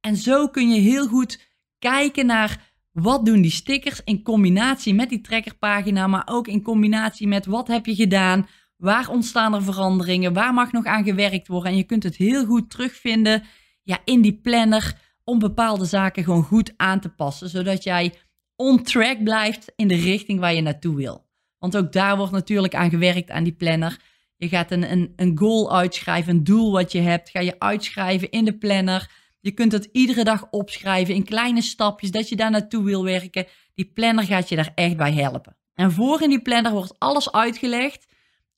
En 0.00 0.16
zo 0.16 0.48
kun 0.48 0.70
je 0.70 0.80
heel 0.80 1.06
goed 1.06 1.40
kijken 1.78 2.26
naar 2.26 2.72
wat 2.92 3.24
doen 3.24 3.42
die 3.42 3.50
stickers 3.50 4.00
in 4.04 4.22
combinatie 4.22 4.94
met 4.94 5.08
die 5.08 5.20
trekkerpagina, 5.20 6.06
maar 6.06 6.26
ook 6.26 6.48
in 6.48 6.62
combinatie 6.62 7.28
met 7.28 7.46
wat 7.46 7.68
heb 7.68 7.86
je 7.86 7.94
gedaan, 7.94 8.48
waar 8.80 9.08
ontstaan 9.08 9.54
er 9.54 9.62
veranderingen, 9.62 10.32
waar 10.32 10.54
mag 10.54 10.72
nog 10.72 10.84
aan 10.84 11.04
gewerkt 11.04 11.48
worden. 11.48 11.70
En 11.70 11.76
je 11.76 11.84
kunt 11.84 12.02
het 12.02 12.16
heel 12.16 12.44
goed 12.44 12.70
terugvinden 12.70 13.42
ja, 13.82 13.98
in 14.04 14.20
die 14.20 14.40
planner 14.42 14.96
om 15.24 15.38
bepaalde 15.38 15.84
zaken 15.84 16.24
gewoon 16.24 16.42
goed 16.42 16.72
aan 16.76 17.00
te 17.00 17.08
passen, 17.08 17.48
zodat 17.48 17.82
jij 17.82 18.14
on 18.56 18.82
track 18.82 19.22
blijft 19.24 19.72
in 19.76 19.88
de 19.88 19.94
richting 19.94 20.40
waar 20.40 20.54
je 20.54 20.60
naartoe 20.60 20.96
wil. 20.96 21.28
Want 21.58 21.76
ook 21.76 21.92
daar 21.92 22.16
wordt 22.16 22.32
natuurlijk 22.32 22.74
aan 22.74 22.90
gewerkt 22.90 23.30
aan 23.30 23.44
die 23.44 23.52
planner. 23.52 23.98
Je 24.36 24.48
gaat 24.48 24.70
een, 24.70 24.92
een, 24.92 25.12
een 25.16 25.38
goal 25.38 25.76
uitschrijven, 25.76 26.34
een 26.34 26.44
doel 26.44 26.72
wat 26.72 26.92
je 26.92 27.00
hebt, 27.00 27.30
ga 27.30 27.40
je 27.40 27.58
uitschrijven 27.58 28.30
in 28.30 28.44
de 28.44 28.58
planner. 28.58 29.10
Je 29.40 29.50
kunt 29.50 29.72
het 29.72 29.88
iedere 29.92 30.24
dag 30.24 30.46
opschrijven 30.50 31.14
in 31.14 31.24
kleine 31.24 31.62
stapjes 31.62 32.10
dat 32.10 32.28
je 32.28 32.36
daar 32.36 32.50
naartoe 32.50 32.84
wil 32.84 33.04
werken. 33.04 33.46
Die 33.74 33.90
planner 33.94 34.24
gaat 34.24 34.48
je 34.48 34.56
daar 34.56 34.72
echt 34.74 34.96
bij 34.96 35.12
helpen. 35.12 35.56
En 35.74 35.92
voor 35.92 36.22
in 36.22 36.28
die 36.28 36.42
planner 36.42 36.72
wordt 36.72 36.98
alles 36.98 37.32
uitgelegd 37.32 38.06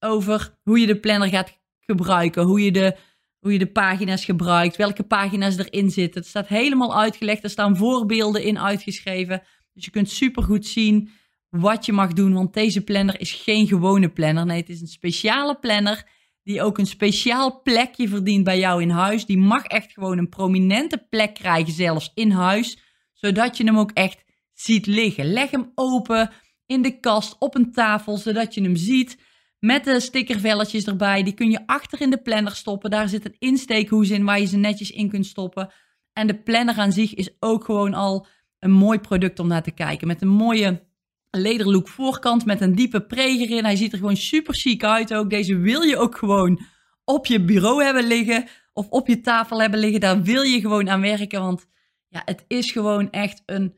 over 0.03 0.59
hoe 0.63 0.81
je 0.81 0.87
de 0.87 1.01
planner 1.01 1.29
gaat 1.29 1.61
gebruiken, 1.81 2.43
hoe 2.43 2.65
je 2.65 2.73
de, 2.73 2.97
hoe 3.39 3.53
je 3.53 3.59
de 3.59 3.73
pagina's 3.73 4.25
gebruikt, 4.25 4.77
welke 4.77 5.03
pagina's 5.03 5.57
erin 5.57 5.91
zitten. 5.91 6.21
Het 6.21 6.31
staat 6.31 6.49
helemaal 6.49 6.97
uitgelegd. 6.97 7.45
Er 7.45 7.51
staan 7.51 7.77
voorbeelden 7.77 8.43
in 8.43 8.59
uitgeschreven. 8.59 9.43
Dus 9.73 9.85
je 9.85 9.91
kunt 9.91 10.11
supergoed 10.11 10.67
zien 10.67 11.11
wat 11.49 11.87
je 11.87 11.93
mag 11.93 12.13
doen, 12.13 12.33
want 12.33 12.55
deze 12.55 12.85
planner 12.85 13.21
is 13.21 13.33
geen 13.33 13.67
gewone 13.67 14.09
planner. 14.09 14.47
Nee, 14.47 14.61
het 14.61 14.69
is 14.69 14.81
een 14.81 14.87
speciale 14.87 15.59
planner 15.59 16.07
die 16.43 16.63
ook 16.63 16.79
een 16.79 16.87
speciaal 16.87 17.63
plekje 17.63 18.09
verdient 18.09 18.45
bij 18.45 18.59
jou 18.59 18.83
in 18.83 18.91
huis. 18.91 19.27
Die 19.27 19.39
mag 19.39 19.65
echt 19.65 19.93
gewoon 19.93 20.19
een 20.19 20.29
prominente 20.29 21.07
plek 21.11 21.35
krijgen, 21.35 21.73
zelfs 21.73 22.11
in 22.15 22.31
huis, 22.31 22.79
zodat 23.13 23.57
je 23.57 23.65
hem 23.65 23.79
ook 23.79 23.91
echt 23.91 24.25
ziet 24.53 24.87
liggen. 24.87 25.33
Leg 25.33 25.51
hem 25.51 25.73
open 25.75 26.31
in 26.67 26.83
de 26.83 27.01
kast 27.01 27.37
op 27.39 27.55
een 27.55 27.73
tafel, 27.73 28.17
zodat 28.17 28.55
je 28.55 28.63
hem 28.63 28.77
ziet. 28.77 29.19
Met 29.65 29.85
de 29.85 30.01
stickervelletjes 30.01 30.87
erbij. 30.87 31.23
Die 31.23 31.35
kun 31.35 31.51
je 31.51 31.67
achter 31.67 32.01
in 32.01 32.11
de 32.11 32.23
planner 32.23 32.55
stoppen. 32.55 32.91
Daar 32.91 33.09
zit 33.09 33.25
een 33.25 33.37
insteekhoes 33.39 34.11
in 34.11 34.25
waar 34.25 34.41
je 34.41 34.47
ze 34.47 34.57
netjes 34.57 34.91
in 34.91 35.09
kunt 35.09 35.27
stoppen. 35.27 35.73
En 36.13 36.27
de 36.27 36.43
planner 36.43 36.79
aan 36.79 36.93
zich 36.93 37.15
is 37.15 37.37
ook 37.41 37.65
gewoon 37.65 37.95
al 37.95 38.27
een 38.59 38.71
mooi 38.71 38.99
product 38.99 39.39
om 39.39 39.47
naar 39.47 39.63
te 39.63 39.71
kijken. 39.71 40.07
Met 40.07 40.23
een 40.23 40.29
mooie 40.29 40.83
lederlook 41.31 41.89
voorkant 41.89 42.45
met 42.45 42.61
een 42.61 42.75
diepe 42.75 43.01
preger 43.01 43.57
in. 43.57 43.65
Hij 43.65 43.77
ziet 43.77 43.93
er 43.93 43.99
gewoon 43.99 44.17
super 44.17 44.55
chic 44.55 44.85
uit 44.85 45.15
ook. 45.15 45.31
Deze 45.31 45.57
wil 45.57 45.83
je 45.83 45.97
ook 45.97 46.17
gewoon 46.19 46.61
op 47.05 47.27
je 47.27 47.45
bureau 47.45 47.85
hebben 47.85 48.07
liggen 48.07 48.49
of 48.73 48.89
op 48.89 49.09
je 49.09 49.21
tafel 49.21 49.61
hebben 49.61 49.81
liggen. 49.81 50.01
Daar 50.01 50.23
wil 50.23 50.43
je 50.43 50.61
gewoon 50.61 50.91
aan 50.91 51.01
werken, 51.01 51.41
want 51.41 51.67
ja, 52.09 52.23
het 52.25 52.45
is 52.49 52.71
gewoon 52.71 53.11
echt 53.11 53.43
een, 53.47 53.75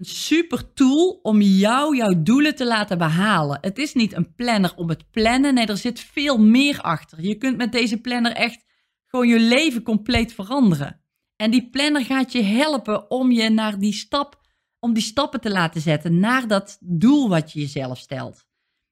een 0.00 0.06
super 0.06 0.72
tool 0.72 1.18
om 1.22 1.40
jou 1.40 1.96
jouw 1.96 2.22
doelen 2.22 2.54
te 2.54 2.66
laten 2.66 2.98
behalen. 2.98 3.58
Het 3.60 3.78
is 3.78 3.94
niet 3.94 4.12
een 4.12 4.34
planner 4.34 4.72
om 4.76 4.88
het 4.88 5.10
plannen. 5.10 5.54
Nee, 5.54 5.66
er 5.66 5.76
zit 5.76 6.00
veel 6.00 6.38
meer 6.38 6.80
achter. 6.80 7.20
Je 7.20 7.34
kunt 7.34 7.56
met 7.56 7.72
deze 7.72 8.00
planner 8.00 8.32
echt 8.32 8.64
gewoon 9.06 9.28
je 9.28 9.40
leven 9.40 9.82
compleet 9.82 10.32
veranderen. 10.32 11.00
En 11.36 11.50
die 11.50 11.70
planner 11.70 12.04
gaat 12.04 12.32
je 12.32 12.42
helpen 12.42 13.10
om 13.10 13.30
je 13.30 13.48
naar 13.48 13.78
die 13.78 13.92
stap 13.92 14.40
om 14.78 14.92
die 14.92 15.02
stappen 15.02 15.40
te 15.40 15.50
laten 15.50 15.80
zetten 15.80 16.18
naar 16.20 16.48
dat 16.48 16.78
doel 16.80 17.28
wat 17.28 17.52
je 17.52 17.60
jezelf 17.60 17.98
stelt. 17.98 18.46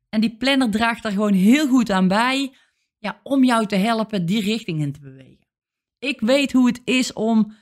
En 0.09 0.21
die 0.21 0.37
planner 0.37 0.71
draagt 0.71 1.03
daar 1.03 1.12
gewoon 1.12 1.33
heel 1.33 1.69
goed 1.69 1.91
aan 1.91 2.09
bij 2.09 2.55
ja, 2.99 3.21
om 3.23 3.45
jou 3.45 3.67
te 3.67 3.77
helpen 3.77 4.27
die 4.27 4.41
richting 4.41 4.81
in 4.81 4.93
te 4.93 5.00
bewegen. 5.00 5.47
Ik 5.99 6.21
weet 6.21 6.53
hoe 6.53 6.67
het 6.67 6.81
is 6.85 7.12
om, 7.12 7.57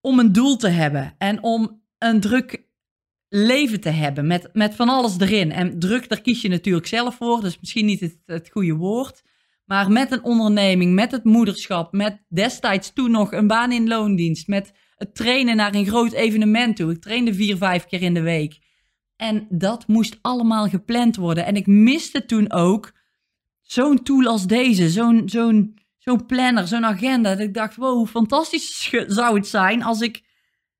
om 0.00 0.18
een 0.18 0.32
doel 0.32 0.56
te 0.56 0.68
hebben 0.68 1.14
en 1.18 1.42
om 1.42 1.77
een 1.98 2.20
druk 2.20 2.66
leven 3.28 3.80
te 3.80 3.88
hebben 3.88 4.26
met, 4.26 4.48
met 4.52 4.74
van 4.74 4.88
alles 4.88 5.18
erin. 5.18 5.52
En 5.52 5.78
druk, 5.78 6.08
daar 6.08 6.20
kies 6.20 6.42
je 6.42 6.48
natuurlijk 6.48 6.86
zelf 6.86 7.14
voor, 7.14 7.40
dus 7.40 7.60
misschien 7.60 7.86
niet 7.86 8.00
het, 8.00 8.18
het 8.26 8.50
goede 8.50 8.74
woord. 8.74 9.22
Maar 9.64 9.90
met 9.90 10.12
een 10.12 10.22
onderneming, 10.22 10.94
met 10.94 11.10
het 11.10 11.24
moederschap, 11.24 11.92
met 11.92 12.22
destijds 12.28 12.92
toen 12.92 13.10
nog 13.10 13.32
een 13.32 13.46
baan 13.46 13.72
in 13.72 13.88
loondienst, 13.88 14.46
met 14.46 14.72
het 14.96 15.14
trainen 15.14 15.56
naar 15.56 15.74
een 15.74 15.86
groot 15.86 16.12
evenement 16.12 16.76
toe. 16.76 16.92
Ik 16.92 17.00
trainde 17.00 17.34
vier, 17.34 17.56
vijf 17.56 17.84
keer 17.84 18.02
in 18.02 18.14
de 18.14 18.20
week. 18.20 18.58
En 19.16 19.46
dat 19.48 19.86
moest 19.86 20.18
allemaal 20.20 20.68
gepland 20.68 21.16
worden. 21.16 21.46
En 21.46 21.56
ik 21.56 21.66
miste 21.66 22.24
toen 22.24 22.52
ook 22.52 22.92
zo'n 23.62 24.02
tool 24.02 24.26
als 24.26 24.46
deze, 24.46 24.90
zo'n 24.90 25.22
zo'n 25.28 25.78
zo'n 25.98 26.26
planner, 26.26 26.66
zo'n 26.66 26.84
agenda. 26.84 27.30
Dat 27.30 27.46
ik 27.46 27.54
dacht, 27.54 27.76
wow, 27.76 27.96
hoe 27.96 28.06
fantastisch 28.06 28.90
zou 29.06 29.36
het 29.36 29.46
zijn 29.46 29.82
als 29.82 30.00
ik 30.00 30.22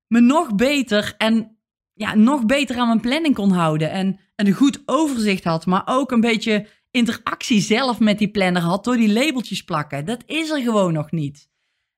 me 0.09 0.19
nog 0.19 0.55
beter 0.55 1.15
en 1.17 1.57
ja, 1.93 2.15
nog 2.15 2.45
beter 2.45 2.77
aan 2.77 2.87
mijn 2.87 2.99
planning 2.99 3.35
kon 3.35 3.51
houden. 3.51 3.91
En, 3.91 4.19
en 4.35 4.47
een 4.47 4.53
goed 4.53 4.81
overzicht 4.85 5.43
had, 5.43 5.65
maar 5.65 5.83
ook 5.85 6.11
een 6.11 6.21
beetje 6.21 6.67
interactie 6.91 7.61
zelf 7.61 7.99
met 7.99 8.17
die 8.17 8.31
planner 8.31 8.61
had 8.61 8.83
door 8.83 8.97
die 8.97 9.13
labeltjes 9.13 9.63
plakken. 9.63 10.05
Dat 10.05 10.23
is 10.25 10.49
er 10.49 10.61
gewoon 10.61 10.93
nog 10.93 11.11
niet. 11.11 11.49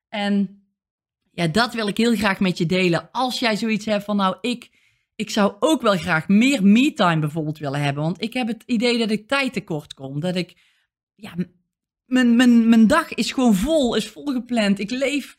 En 0.10 0.66
ja, 1.32 1.48
dat 1.48 1.74
wil 1.74 1.88
ik 1.88 1.98
heel 1.98 2.16
graag 2.16 2.40
met 2.40 2.58
je 2.58 2.66
delen. 2.66 3.12
Als 3.12 3.40
jij 3.40 3.56
zoiets 3.56 3.86
hebt 3.86 4.04
van, 4.04 4.16
nou, 4.16 4.38
ik, 4.42 4.70
ik 5.16 5.30
zou 5.30 5.56
ook 5.60 5.82
wel 5.82 5.98
graag 5.98 6.28
meer 6.28 6.64
me-time 6.64 7.20
bijvoorbeeld 7.20 7.58
willen 7.58 7.82
hebben. 7.82 8.04
Want 8.04 8.22
ik 8.22 8.34
heb 8.34 8.48
het 8.48 8.64
idee 8.66 8.98
dat 8.98 9.12
ik 9.12 9.28
tijd 9.28 9.54
tekort 9.54 9.94
kom. 9.94 10.20
Dat 10.20 10.36
ik, 10.36 10.56
ja, 11.16 11.34
mijn, 12.06 12.36
mijn, 12.36 12.70
mijn 12.70 12.88
dag 12.88 13.14
is 13.14 13.32
gewoon 13.32 13.56
vol, 13.56 13.96
is 13.96 14.08
volgepland. 14.08 14.80
Ik 14.80 14.90
leef, 14.90 15.38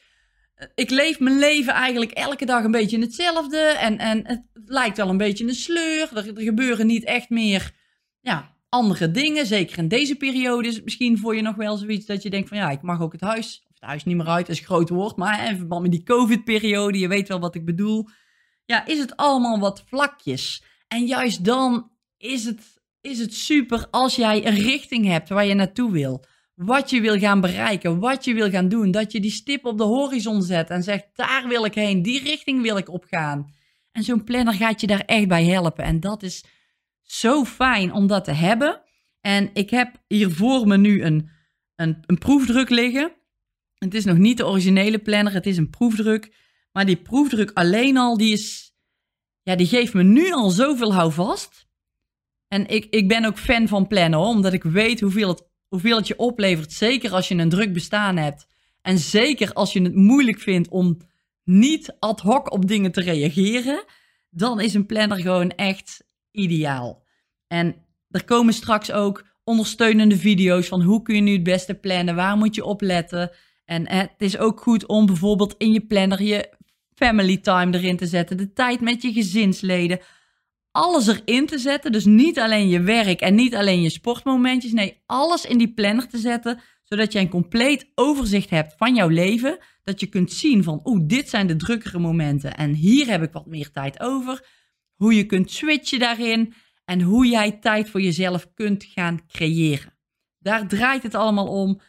ik 0.74 0.90
leef 0.90 1.20
mijn 1.20 1.38
leven 1.38 1.72
eigenlijk 1.72 2.10
elke 2.10 2.44
dag 2.44 2.64
een 2.64 2.70
beetje 2.70 2.96
in 2.96 3.02
hetzelfde. 3.02 3.58
En, 3.58 3.98
en 3.98 4.26
het 4.26 4.42
lijkt 4.64 4.96
wel 4.96 5.08
een 5.08 5.16
beetje 5.16 5.44
een 5.46 5.54
sleur. 5.54 6.10
Er, 6.14 6.36
er 6.36 6.42
gebeuren 6.42 6.86
niet 6.86 7.04
echt 7.04 7.30
meer, 7.30 7.74
ja, 8.20 8.56
andere 8.68 9.10
dingen. 9.10 9.46
Zeker 9.46 9.78
in 9.78 9.88
deze 9.88 10.16
periode 10.16 10.68
is 10.68 10.74
het 10.74 10.84
misschien 10.84 11.18
voor 11.18 11.36
je 11.36 11.42
nog 11.42 11.56
wel 11.56 11.76
zoiets 11.76 12.06
dat 12.06 12.22
je 12.22 12.30
denkt 12.30 12.48
van 12.48 12.58
ja, 12.58 12.70
ik 12.70 12.82
mag 12.82 13.00
ook 13.00 13.12
het 13.12 13.20
huis, 13.20 13.62
of 13.68 13.74
het 13.74 13.88
huis 13.88 14.04
niet 14.04 14.16
meer 14.16 14.26
uit, 14.26 14.48
is 14.48 14.58
een 14.58 14.64
groot 14.64 14.88
woord, 14.88 15.16
maar 15.16 15.50
in 15.50 15.56
verband 15.56 15.82
met 15.82 15.90
die 15.90 16.02
COVID-periode, 16.02 16.98
je 16.98 17.08
weet 17.08 17.28
wel 17.28 17.40
wat 17.40 17.54
ik 17.54 17.64
bedoel. 17.64 18.08
Ja, 18.64 18.86
is 18.86 18.98
het 18.98 19.16
allemaal 19.16 19.58
wat 19.58 19.84
vlakjes. 19.86 20.64
En 20.88 21.06
juist 21.06 21.44
dan 21.44 21.90
is 22.16 22.44
het, 22.44 22.80
is 23.00 23.18
het 23.18 23.34
super 23.34 23.86
als 23.90 24.16
jij 24.16 24.46
een 24.46 24.54
richting 24.54 25.06
hebt 25.06 25.28
waar 25.28 25.46
je 25.46 25.54
naartoe 25.54 25.92
wil. 25.92 26.24
Wat 26.64 26.90
je 26.90 27.00
wil 27.00 27.18
gaan 27.18 27.40
bereiken, 27.40 27.98
wat 27.98 28.24
je 28.24 28.34
wil 28.34 28.50
gaan 28.50 28.68
doen. 28.68 28.90
Dat 28.90 29.12
je 29.12 29.20
die 29.20 29.30
stip 29.30 29.64
op 29.64 29.78
de 29.78 29.84
horizon 29.84 30.42
zet 30.42 30.70
en 30.70 30.82
zegt, 30.82 31.06
daar 31.14 31.48
wil 31.48 31.64
ik 31.64 31.74
heen, 31.74 32.02
die 32.02 32.22
richting 32.22 32.62
wil 32.62 32.76
ik 32.76 32.88
opgaan. 32.88 33.52
En 33.92 34.02
zo'n 34.02 34.24
planner 34.24 34.54
gaat 34.54 34.80
je 34.80 34.86
daar 34.86 35.04
echt 35.06 35.28
bij 35.28 35.44
helpen. 35.44 35.84
En 35.84 36.00
dat 36.00 36.22
is 36.22 36.44
zo 37.02 37.44
fijn 37.44 37.92
om 37.92 38.06
dat 38.06 38.24
te 38.24 38.32
hebben. 38.32 38.80
En 39.20 39.50
ik 39.52 39.70
heb 39.70 40.02
hier 40.06 40.30
voor 40.30 40.66
me 40.66 40.76
nu 40.76 41.02
een, 41.02 41.30
een, 41.76 42.02
een 42.06 42.18
proefdruk 42.18 42.70
liggen. 42.70 43.12
Het 43.74 43.94
is 43.94 44.04
nog 44.04 44.18
niet 44.18 44.36
de 44.36 44.46
originele 44.46 44.98
planner, 44.98 45.32
het 45.32 45.46
is 45.46 45.56
een 45.56 45.70
proefdruk. 45.70 46.34
Maar 46.72 46.86
die 46.86 46.96
proefdruk 46.96 47.50
alleen 47.54 47.96
al, 47.96 48.16
die, 48.16 48.32
is, 48.32 48.74
ja, 49.42 49.56
die 49.56 49.66
geeft 49.66 49.94
me 49.94 50.02
nu 50.02 50.32
al 50.32 50.50
zoveel 50.50 50.94
houvast. 50.94 51.66
En 52.48 52.66
ik, 52.66 52.84
ik 52.90 53.08
ben 53.08 53.24
ook 53.24 53.38
fan 53.38 53.68
van 53.68 53.86
plannen, 53.86 54.18
omdat 54.18 54.52
ik 54.52 54.62
weet 54.62 55.00
hoeveel 55.00 55.28
het, 55.28 55.50
hoeveel 55.72 55.96
het 55.96 56.06
je 56.06 56.16
oplevert. 56.16 56.72
Zeker 56.72 57.12
als 57.12 57.28
je 57.28 57.34
een 57.34 57.48
druk 57.48 57.72
bestaan 57.72 58.16
hebt. 58.16 58.46
En 58.82 58.98
zeker 58.98 59.52
als 59.52 59.72
je 59.72 59.82
het 59.82 59.94
moeilijk 59.94 60.38
vindt 60.40 60.68
om 60.68 60.96
niet 61.44 61.96
ad 61.98 62.20
hoc 62.20 62.52
op 62.52 62.68
dingen 62.68 62.92
te 62.92 63.00
reageren. 63.00 63.84
Dan 64.30 64.60
is 64.60 64.74
een 64.74 64.86
planner 64.86 65.20
gewoon 65.20 65.50
echt 65.50 66.04
ideaal. 66.30 67.04
En 67.46 67.74
er 68.10 68.24
komen 68.24 68.54
straks 68.54 68.92
ook 68.92 69.26
ondersteunende 69.44 70.16
video's 70.16 70.68
van 70.68 70.82
hoe 70.82 71.02
kun 71.02 71.14
je 71.14 71.20
nu 71.20 71.32
het 71.32 71.42
beste 71.42 71.74
plannen, 71.74 72.14
waar 72.14 72.36
moet 72.36 72.54
je 72.54 72.64
op 72.64 72.80
letten. 72.80 73.30
En 73.64 73.88
het 73.88 74.14
is 74.18 74.38
ook 74.38 74.60
goed 74.60 74.86
om 74.86 75.06
bijvoorbeeld 75.06 75.54
in 75.58 75.72
je 75.72 75.86
planner 75.86 76.22
je 76.22 76.52
family 76.94 77.36
time 77.36 77.76
erin 77.76 77.96
te 77.96 78.06
zetten, 78.06 78.36
de 78.36 78.52
tijd 78.52 78.80
met 78.80 79.02
je 79.02 79.12
gezinsleden, 79.12 80.00
alles 80.72 81.06
erin 81.06 81.46
te 81.46 81.58
zetten. 81.58 81.92
Dus 81.92 82.04
niet 82.04 82.38
alleen 82.38 82.68
je 82.68 82.80
werk 82.80 83.20
en 83.20 83.34
niet 83.34 83.54
alleen 83.54 83.82
je 83.82 83.90
sportmomentjes, 83.90 84.72
nee, 84.72 85.02
alles 85.06 85.44
in 85.44 85.58
die 85.58 85.72
planner 85.72 86.08
te 86.08 86.18
zetten, 86.18 86.60
zodat 86.84 87.12
je 87.12 87.18
een 87.18 87.28
compleet 87.28 87.90
overzicht 87.94 88.50
hebt 88.50 88.74
van 88.76 88.94
jouw 88.94 89.08
leven. 89.08 89.58
Dat 89.84 90.00
je 90.00 90.06
kunt 90.06 90.32
zien 90.32 90.62
van, 90.62 90.80
oeh, 90.84 91.00
dit 91.04 91.28
zijn 91.28 91.46
de 91.46 91.56
drukkere 91.56 91.98
momenten 91.98 92.54
en 92.54 92.72
hier 92.72 93.06
heb 93.06 93.22
ik 93.22 93.32
wat 93.32 93.46
meer 93.46 93.70
tijd 93.70 94.00
over. 94.00 94.46
Hoe 94.94 95.14
je 95.14 95.26
kunt 95.26 95.50
switchen 95.50 95.98
daarin 95.98 96.54
en 96.84 97.00
hoe 97.00 97.26
jij 97.26 97.52
tijd 97.52 97.90
voor 97.90 98.00
jezelf 98.00 98.52
kunt 98.54 98.84
gaan 98.84 99.26
creëren. 99.26 99.92
Daar 100.38 100.68
draait 100.68 101.02
het 101.02 101.14
allemaal 101.14 101.46
om. 101.46 101.80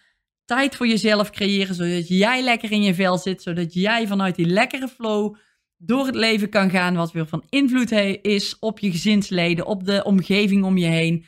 Tijd 0.46 0.76
voor 0.76 0.88
jezelf 0.88 1.30
creëren, 1.30 1.76
zodat 1.76 2.08
jij 2.08 2.44
lekker 2.44 2.72
in 2.72 2.84
je 2.84 2.94
vel 2.94 3.18
zit, 3.18 3.42
zodat 3.42 3.74
jij 3.74 4.08
vanuit 4.08 4.36
die 4.36 4.46
lekkere 4.46 4.88
flow 4.88 5.36
door 5.78 6.06
het 6.06 6.16
leven 6.16 6.50
kan 6.50 6.70
gaan, 6.70 6.96
wat 6.96 7.12
weer 7.12 7.28
van 7.28 7.44
invloed 7.50 7.92
is 8.22 8.60
op 8.60 8.80
je 8.80 8.92
gezinsleden, 8.92 9.66
op 9.66 9.86
de 9.86 10.04
omgeving 10.04 10.64
om 10.64 10.78
je 10.78 10.86
heen. 10.86 11.26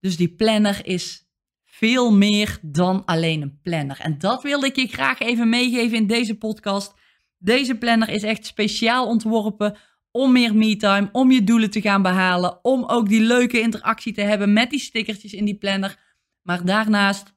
Dus 0.00 0.16
die 0.16 0.34
planner 0.34 0.86
is 0.86 1.28
veel 1.64 2.12
meer 2.12 2.58
dan 2.62 3.04
alleen 3.04 3.42
een 3.42 3.60
planner. 3.62 4.00
En 4.00 4.18
dat 4.18 4.42
wilde 4.42 4.66
ik 4.66 4.76
je 4.76 4.86
graag 4.86 5.18
even 5.18 5.48
meegeven 5.48 5.96
in 5.96 6.06
deze 6.06 6.38
podcast. 6.38 6.94
Deze 7.38 7.74
planner 7.74 8.08
is 8.08 8.22
echt 8.22 8.46
speciaal 8.46 9.06
ontworpen 9.06 9.76
om 10.10 10.32
meer 10.32 10.54
me-time, 10.54 11.08
om 11.12 11.30
je 11.30 11.44
doelen 11.44 11.70
te 11.70 11.80
gaan 11.80 12.02
behalen, 12.02 12.64
om 12.64 12.84
ook 12.84 13.08
die 13.08 13.20
leuke 13.20 13.60
interactie 13.60 14.12
te 14.12 14.20
hebben 14.20 14.52
met 14.52 14.70
die 14.70 14.80
stickertjes 14.80 15.32
in 15.32 15.44
die 15.44 15.58
planner. 15.58 15.98
Maar 16.42 16.64
daarnaast 16.64 17.34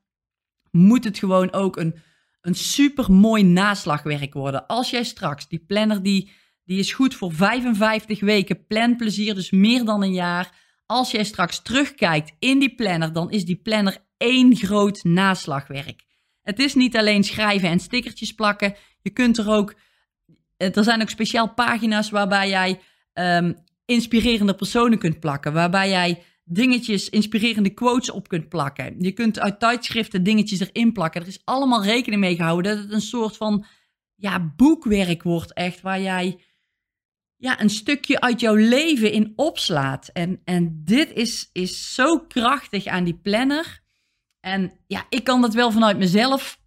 moet 0.71 1.03
het 1.03 1.17
gewoon 1.17 1.53
ook 1.53 1.77
een, 1.77 1.95
een 2.43 2.55
super 2.55 3.11
mooi 3.11 3.43
naslagwerk 3.43 4.33
worden. 4.33 4.67
Als 4.67 4.89
jij 4.89 5.03
straks 5.03 5.47
die 5.47 5.63
planner 5.67 6.03
die, 6.03 6.31
die 6.63 6.79
is 6.79 6.93
goed 6.93 7.15
voor 7.15 7.33
55 7.33 8.19
weken 8.19 8.65
planplezier, 8.65 9.35
dus 9.35 9.51
meer 9.51 9.85
dan 9.85 10.03
een 10.03 10.13
jaar. 10.13 10.61
Als 10.85 11.11
jij 11.11 11.23
straks 11.23 11.61
terugkijkt 11.61 12.31
in 12.39 12.59
die 12.59 12.75
planner, 12.75 13.13
dan 13.13 13.31
is 13.31 13.45
die 13.45 13.55
planner 13.55 13.97
één 14.17 14.55
groot 14.55 15.03
naslagwerk. 15.03 16.03
Het 16.41 16.59
is 16.59 16.73
niet 16.75 16.97
alleen 16.97 17.23
schrijven 17.23 17.69
en 17.69 17.79
stickertjes 17.79 18.33
plakken. 18.33 18.75
Je 19.01 19.09
kunt 19.09 19.37
er 19.37 19.49
ook 19.49 19.75
eh, 20.63 20.77
er 20.77 20.83
zijn 20.83 21.01
ook 21.01 21.09
speciaal 21.09 21.53
pagina's 21.53 22.09
waarbij 22.09 22.49
jij 22.49 22.79
um, 23.13 23.55
inspirerende 23.85 24.55
personen 24.55 24.97
kunt 24.97 25.19
plakken. 25.19 25.53
Waarbij 25.53 25.89
jij 25.89 26.23
dingetjes, 26.43 27.09
inspirerende 27.09 27.69
quotes 27.69 28.11
op 28.11 28.27
kunt 28.27 28.49
plakken. 28.49 28.95
Je 28.99 29.11
kunt 29.11 29.39
uit 29.39 29.59
tijdschriften 29.59 30.23
dingetjes 30.23 30.59
erin 30.59 30.91
plakken. 30.91 31.21
Er 31.21 31.27
is 31.27 31.41
allemaal 31.43 31.83
rekening 31.83 32.21
mee 32.21 32.35
gehouden 32.35 32.75
dat 32.75 32.83
het 32.83 32.93
een 32.93 33.01
soort 33.01 33.37
van 33.37 33.65
ja, 34.15 34.53
boekwerk 34.55 35.23
wordt 35.23 35.53
echt. 35.53 35.81
Waar 35.81 36.01
jij 36.01 36.39
ja, 37.37 37.61
een 37.61 37.69
stukje 37.69 38.21
uit 38.21 38.39
jouw 38.39 38.55
leven 38.55 39.11
in 39.11 39.33
opslaat. 39.35 40.07
En, 40.07 40.41
en 40.43 40.81
dit 40.83 41.11
is, 41.13 41.49
is 41.51 41.93
zo 41.93 42.19
krachtig 42.19 42.85
aan 42.85 43.03
die 43.03 43.19
planner. 43.21 43.81
En 44.39 44.79
ja, 44.87 45.05
ik 45.09 45.23
kan 45.23 45.41
dat 45.41 45.53
wel 45.53 45.71
vanuit 45.71 45.97
mezelf 45.97 46.59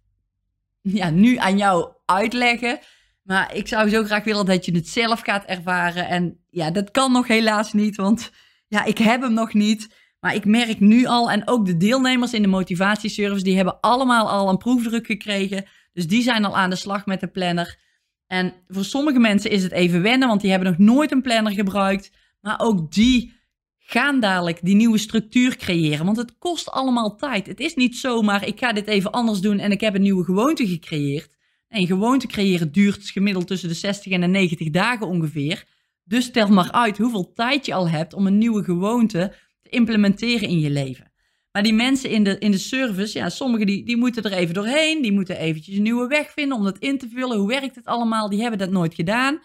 ja, 0.81 1.09
nu 1.09 1.35
aan 1.35 1.57
jou 1.57 1.93
uitleggen. 2.05 2.79
Maar 3.23 3.55
ik 3.55 3.67
zou 3.67 3.89
zo 3.89 4.03
graag 4.03 4.23
willen 4.23 4.45
dat 4.45 4.65
je 4.65 4.75
het 4.75 4.87
zelf 4.87 5.19
gaat 5.19 5.45
ervaren. 5.45 6.07
En 6.07 6.43
ja, 6.49 6.71
dat 6.71 6.91
kan 6.91 7.11
nog 7.11 7.27
helaas 7.27 7.73
niet, 7.73 7.95
want 7.95 8.31
ja, 8.67 8.83
ik 8.83 8.97
heb 8.97 9.21
hem 9.21 9.33
nog 9.33 9.53
niet. 9.53 10.05
Maar 10.19 10.35
ik 10.35 10.45
merk 10.45 10.79
nu 10.79 11.05
al, 11.05 11.31
en 11.31 11.47
ook 11.47 11.65
de 11.65 11.77
deelnemers 11.77 12.33
in 12.33 12.41
de 12.41 12.47
motivatieservice, 12.47 13.43
die 13.43 13.55
hebben 13.55 13.79
allemaal 13.79 14.29
al 14.29 14.49
een 14.49 14.57
proefdruk 14.57 15.05
gekregen. 15.05 15.65
Dus 15.93 16.07
die 16.07 16.21
zijn 16.21 16.45
al 16.45 16.57
aan 16.57 16.69
de 16.69 16.75
slag 16.75 17.05
met 17.05 17.19
de 17.19 17.27
planner. 17.27 17.79
En 18.27 18.53
voor 18.67 18.83
sommige 18.83 19.19
mensen 19.19 19.51
is 19.51 19.63
het 19.63 19.71
even 19.71 20.01
wennen, 20.01 20.27
want 20.27 20.41
die 20.41 20.49
hebben 20.49 20.69
nog 20.69 20.77
nooit 20.77 21.11
een 21.11 21.21
planner 21.21 21.53
gebruikt. 21.53 22.11
Maar 22.41 22.59
ook 22.59 22.91
die 22.91 23.33
gaan 23.77 24.19
dadelijk 24.19 24.59
die 24.61 24.75
nieuwe 24.75 24.97
structuur 24.97 25.55
creëren. 25.55 26.05
Want 26.05 26.17
het 26.17 26.37
kost 26.37 26.69
allemaal 26.71 27.15
tijd. 27.15 27.47
Het 27.47 27.59
is 27.59 27.75
niet 27.75 27.95
zomaar, 27.95 28.47
ik 28.47 28.59
ga 28.59 28.73
dit 28.73 28.87
even 28.87 29.11
anders 29.11 29.39
doen 29.39 29.59
en 29.59 29.71
ik 29.71 29.81
heb 29.81 29.95
een 29.95 30.01
nieuwe 30.01 30.23
gewoonte 30.23 30.67
gecreëerd. 30.67 31.35
En 31.67 31.87
gewoonte 31.87 32.27
creëren 32.27 32.71
duurt 32.71 33.09
gemiddeld 33.09 33.47
tussen 33.47 33.69
de 33.69 33.75
60 33.75 34.11
en 34.11 34.21
de 34.21 34.27
90 34.27 34.69
dagen 34.69 35.07
ongeveer. 35.07 35.65
Dus 36.07 36.31
tel 36.31 36.47
maar 36.47 36.71
uit 36.71 36.97
hoeveel 36.97 37.33
tijd 37.33 37.65
je 37.65 37.73
al 37.73 37.89
hebt 37.89 38.13
om 38.13 38.27
een 38.27 38.37
nieuwe 38.37 38.63
gewoonte 38.63 39.33
te 39.61 39.69
implementeren 39.69 40.49
in 40.49 40.59
je 40.59 40.69
leven. 40.69 41.11
Maar 41.51 41.63
die 41.63 41.73
mensen 41.73 42.09
in 42.09 42.23
de, 42.23 42.37
in 42.37 42.51
de 42.51 42.57
service, 42.57 43.17
ja, 43.17 43.29
sommigen 43.29 43.65
die, 43.65 43.85
die 43.85 43.97
moeten 43.97 44.23
er 44.23 44.31
even 44.31 44.53
doorheen. 44.53 45.01
Die 45.01 45.11
moeten 45.11 45.37
eventjes 45.37 45.75
een 45.75 45.81
nieuwe 45.81 46.07
weg 46.07 46.31
vinden 46.31 46.57
om 46.57 46.63
dat 46.63 46.77
in 46.77 46.97
te 46.97 47.09
vullen. 47.09 47.37
Hoe 47.37 47.47
werkt 47.47 47.75
het 47.75 47.85
allemaal? 47.85 48.29
Die 48.29 48.41
hebben 48.41 48.59
dat 48.59 48.69
nooit 48.69 48.93
gedaan. 48.93 49.39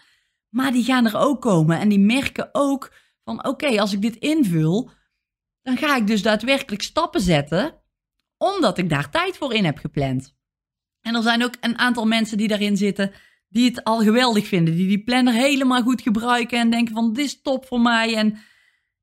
Maar 0.49 0.71
die 0.71 0.83
gaan 0.83 1.05
er 1.05 1.17
ook 1.17 1.41
komen. 1.41 1.79
En 1.79 1.89
die 1.89 1.99
merken 1.99 2.49
ook 2.51 2.93
van, 3.23 3.45
oké, 3.45 3.79
als 3.81 3.93
ik 3.93 4.01
dit 4.01 4.15
invul, 4.15 4.89
dan 5.61 5.77
ga 5.77 5.95
ik 5.95 6.07
dus 6.07 6.21
daadwerkelijk 6.21 6.81
stappen 6.81 7.21
zetten. 7.21 7.81
Omdat 8.37 8.77
ik 8.77 8.89
daar 8.89 9.09
tijd 9.09 9.37
voor 9.37 9.53
in 9.53 9.65
heb 9.65 9.77
gepland. 9.77 10.35
En 11.01 11.15
er 11.15 11.21
zijn 11.21 11.43
ook 11.43 11.55
een 11.59 11.77
aantal 11.77 12.05
mensen 12.05 12.37
die 12.37 12.47
daarin 12.47 12.77
zitten 12.77 13.11
die 13.53 13.65
het 13.65 13.83
al 13.83 13.99
geweldig 13.99 14.47
vinden. 14.47 14.75
Die 14.75 14.87
die 14.87 15.03
planner 15.03 15.33
helemaal 15.33 15.81
goed 15.81 16.01
gebruiken 16.01 16.59
en 16.59 16.69
denken 16.69 16.93
van 16.93 17.13
dit 17.13 17.25
is 17.25 17.41
top 17.41 17.65
voor 17.65 17.81
mij. 17.81 18.15
En, 18.15 18.37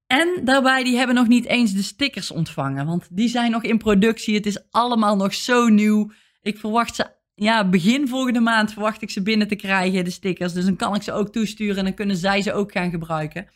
en 0.06 0.40
daarbij, 0.44 0.84
die 0.84 0.96
hebben 0.96 1.14
nog 1.14 1.28
niet 1.28 1.46
eens 1.46 1.72
de 1.72 1.82
stickers 1.82 2.30
ontvangen. 2.30 2.86
Want 2.86 3.08
die 3.10 3.28
zijn 3.28 3.50
nog 3.50 3.62
in 3.62 3.78
productie. 3.78 4.34
Het 4.34 4.46
is 4.46 4.70
allemaal 4.70 5.16
nog 5.16 5.34
zo 5.34 5.68
nieuw. 5.68 6.12
Ik 6.42 6.58
verwacht 6.58 6.94
ze, 6.94 7.06
ja, 7.34 7.68
begin 7.68 8.08
volgende 8.08 8.40
maand 8.40 8.72
verwacht 8.72 9.02
ik 9.02 9.10
ze 9.10 9.22
binnen 9.22 9.48
te 9.48 9.56
krijgen, 9.56 10.04
de 10.04 10.10
stickers. 10.10 10.52
Dus 10.52 10.64
dan 10.64 10.76
kan 10.76 10.94
ik 10.94 11.02
ze 11.02 11.12
ook 11.12 11.32
toesturen 11.32 11.76
en 11.76 11.84
dan 11.84 11.94
kunnen 11.94 12.16
zij 12.16 12.42
ze 12.42 12.52
ook 12.52 12.72
gaan 12.72 12.90
gebruiken. 12.90 13.48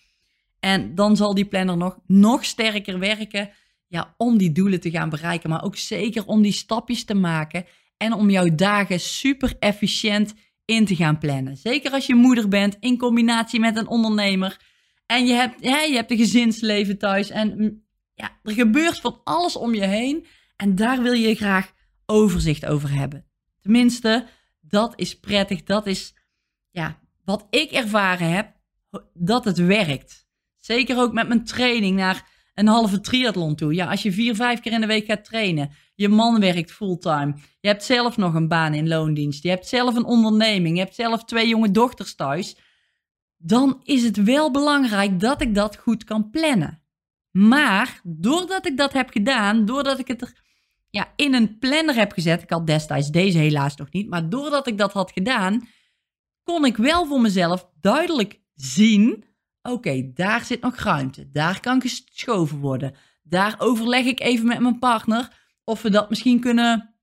En 0.60 0.94
dan 0.94 1.16
zal 1.16 1.34
die 1.34 1.44
planner 1.44 1.76
nog, 1.76 1.98
nog 2.06 2.44
sterker 2.44 2.98
werken 2.98 3.50
ja, 3.88 4.14
om 4.16 4.38
die 4.38 4.52
doelen 4.52 4.80
te 4.80 4.90
gaan 4.90 5.08
bereiken. 5.08 5.50
Maar 5.50 5.64
ook 5.64 5.76
zeker 5.76 6.26
om 6.26 6.42
die 6.42 6.52
stapjes 6.52 7.04
te 7.04 7.14
maken 7.14 7.64
en 7.96 8.12
om 8.12 8.30
jouw 8.30 8.54
dagen 8.54 9.00
super 9.00 9.56
efficiënt 9.58 10.34
in 10.64 10.84
te 10.84 10.96
gaan 10.96 11.18
plannen. 11.18 11.56
Zeker 11.56 11.90
als 11.90 12.06
je 12.06 12.14
moeder 12.14 12.48
bent 12.48 12.76
in 12.80 12.98
combinatie 12.98 13.60
met 13.60 13.76
een 13.76 13.88
ondernemer. 13.88 14.60
En 15.06 15.26
je 15.26 15.32
hebt, 15.32 15.64
ja, 15.64 15.80
je 15.80 15.94
hebt 15.94 16.10
een 16.10 16.16
gezinsleven 16.16 16.98
thuis. 16.98 17.30
En 17.30 17.54
mm, 17.56 17.82
ja, 18.14 18.38
er 18.42 18.52
gebeurt 18.52 19.00
van 19.00 19.20
alles 19.24 19.56
om 19.56 19.74
je 19.74 19.84
heen. 19.84 20.26
En 20.56 20.74
daar 20.74 21.02
wil 21.02 21.12
je 21.12 21.34
graag 21.34 21.72
overzicht 22.06 22.66
over 22.66 22.90
hebben. 22.90 23.26
Tenminste, 23.60 24.26
dat 24.60 24.92
is 24.96 25.18
prettig. 25.20 25.62
Dat 25.62 25.86
is 25.86 26.14
ja, 26.70 27.00
wat 27.24 27.46
ik 27.50 27.70
ervaren 27.70 28.32
heb, 28.32 28.52
dat 29.14 29.44
het 29.44 29.58
werkt. 29.58 30.26
Zeker 30.58 30.98
ook 30.98 31.12
met 31.12 31.28
mijn 31.28 31.44
training 31.44 31.96
naar 31.96 32.28
een 32.54 32.66
halve 32.66 33.00
triathlon 33.00 33.54
toe. 33.54 33.74
Ja, 33.74 33.90
als 33.90 34.02
je 34.02 34.12
vier, 34.12 34.34
vijf 34.34 34.60
keer 34.60 34.72
in 34.72 34.80
de 34.80 34.86
week 34.86 35.06
gaat 35.06 35.24
trainen. 35.24 35.70
Je 35.94 36.08
man 36.08 36.40
werkt 36.40 36.72
fulltime. 36.72 37.34
Je 37.60 37.68
hebt 37.68 37.84
zelf 37.84 38.16
nog 38.16 38.34
een 38.34 38.48
baan 38.48 38.74
in 38.74 38.88
loondienst. 38.88 39.42
Je 39.42 39.48
hebt 39.48 39.66
zelf 39.68 39.94
een 39.94 40.04
onderneming. 40.04 40.76
Je 40.76 40.82
hebt 40.82 40.94
zelf 40.94 41.24
twee 41.24 41.48
jonge 41.48 41.70
dochters 41.70 42.14
thuis. 42.14 42.56
Dan 43.36 43.80
is 43.82 44.02
het 44.02 44.22
wel 44.22 44.50
belangrijk 44.50 45.20
dat 45.20 45.40
ik 45.40 45.54
dat 45.54 45.76
goed 45.76 46.04
kan 46.04 46.30
plannen. 46.30 46.82
Maar 47.30 48.00
doordat 48.02 48.66
ik 48.66 48.76
dat 48.76 48.92
heb 48.92 49.10
gedaan, 49.10 49.64
doordat 49.64 49.98
ik 49.98 50.08
het 50.08 50.22
er 50.22 50.42
ja, 50.90 51.12
in 51.16 51.34
een 51.34 51.58
planner 51.58 51.94
heb 51.94 52.12
gezet. 52.12 52.42
Ik 52.42 52.50
had 52.50 52.66
destijds 52.66 53.10
deze 53.10 53.38
helaas 53.38 53.76
nog 53.76 53.90
niet. 53.90 54.08
Maar 54.08 54.28
doordat 54.28 54.66
ik 54.66 54.78
dat 54.78 54.92
had 54.92 55.12
gedaan, 55.12 55.68
kon 56.42 56.64
ik 56.64 56.76
wel 56.76 57.06
voor 57.06 57.20
mezelf 57.20 57.70
duidelijk 57.80 58.40
zien 58.54 59.24
Oké, 59.70 60.10
daar 60.14 60.44
zit 60.44 60.60
nog 60.60 60.76
ruimte. 60.76 61.30
Daar 61.30 61.60
kan 61.60 61.80
geschoven 61.80 62.58
worden. 62.58 62.94
Daar 63.22 63.54
overleg 63.58 64.04
ik 64.04 64.20
even 64.20 64.46
met 64.46 64.60
mijn 64.60 64.78
partner 64.78 65.43
of 65.64 65.82
we 65.82 65.90
dat 65.90 66.08
misschien 66.08 66.40
kunnen, 66.40 66.94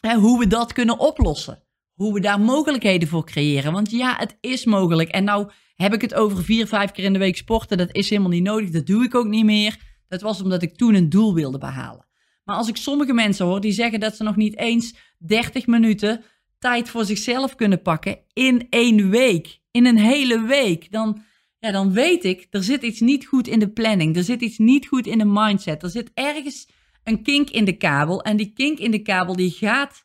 hè, 0.00 0.14
hoe 0.14 0.38
we 0.38 0.46
dat 0.46 0.72
kunnen 0.72 0.98
oplossen. 0.98 1.62
Hoe 1.92 2.12
we 2.12 2.20
daar 2.20 2.40
mogelijkheden 2.40 3.08
voor 3.08 3.24
creëren. 3.24 3.72
Want 3.72 3.90
ja, 3.90 4.16
het 4.16 4.36
is 4.40 4.64
mogelijk. 4.64 5.08
En 5.08 5.24
nou 5.24 5.50
heb 5.74 5.94
ik 5.94 6.00
het 6.00 6.14
over 6.14 6.44
vier, 6.44 6.66
vijf 6.66 6.90
keer 6.90 7.04
in 7.04 7.12
de 7.12 7.18
week 7.18 7.36
sporten. 7.36 7.78
Dat 7.78 7.94
is 7.94 8.10
helemaal 8.10 8.30
niet 8.30 8.42
nodig. 8.42 8.70
Dat 8.70 8.86
doe 8.86 9.04
ik 9.04 9.14
ook 9.14 9.26
niet 9.26 9.44
meer. 9.44 9.76
Dat 10.08 10.20
was 10.20 10.42
omdat 10.42 10.62
ik 10.62 10.76
toen 10.76 10.94
een 10.94 11.08
doel 11.08 11.34
wilde 11.34 11.58
behalen. 11.58 12.06
Maar 12.44 12.56
als 12.56 12.68
ik 12.68 12.76
sommige 12.76 13.12
mensen 13.12 13.46
hoor 13.46 13.60
die 13.60 13.72
zeggen 13.72 14.00
dat 14.00 14.16
ze 14.16 14.22
nog 14.22 14.36
niet 14.36 14.56
eens 14.58 14.94
30 15.18 15.66
minuten 15.66 16.24
tijd 16.58 16.88
voor 16.88 17.04
zichzelf 17.04 17.54
kunnen 17.54 17.82
pakken 17.82 18.18
in 18.32 18.66
één 18.70 19.10
week, 19.10 19.60
in 19.70 19.86
een 19.86 19.98
hele 19.98 20.42
week, 20.42 20.92
dan 20.92 21.22
ja, 21.58 21.70
dan 21.70 21.92
weet 21.92 22.24
ik, 22.24 22.46
er 22.50 22.62
zit 22.62 22.82
iets 22.82 23.00
niet 23.00 23.26
goed 23.26 23.48
in 23.48 23.58
de 23.58 23.68
planning. 23.68 24.16
Er 24.16 24.24
zit 24.24 24.40
iets 24.40 24.58
niet 24.58 24.86
goed 24.86 25.06
in 25.06 25.18
de 25.18 25.24
mindset. 25.24 25.82
Er 25.82 25.90
zit 25.90 26.10
ergens 26.14 26.68
een 27.04 27.22
kink 27.22 27.50
in 27.50 27.64
de 27.64 27.76
kabel. 27.76 28.22
En 28.22 28.36
die 28.36 28.52
kink 28.52 28.78
in 28.78 28.90
de 28.90 29.02
kabel, 29.02 29.36
die 29.36 29.50
gaat, 29.50 30.04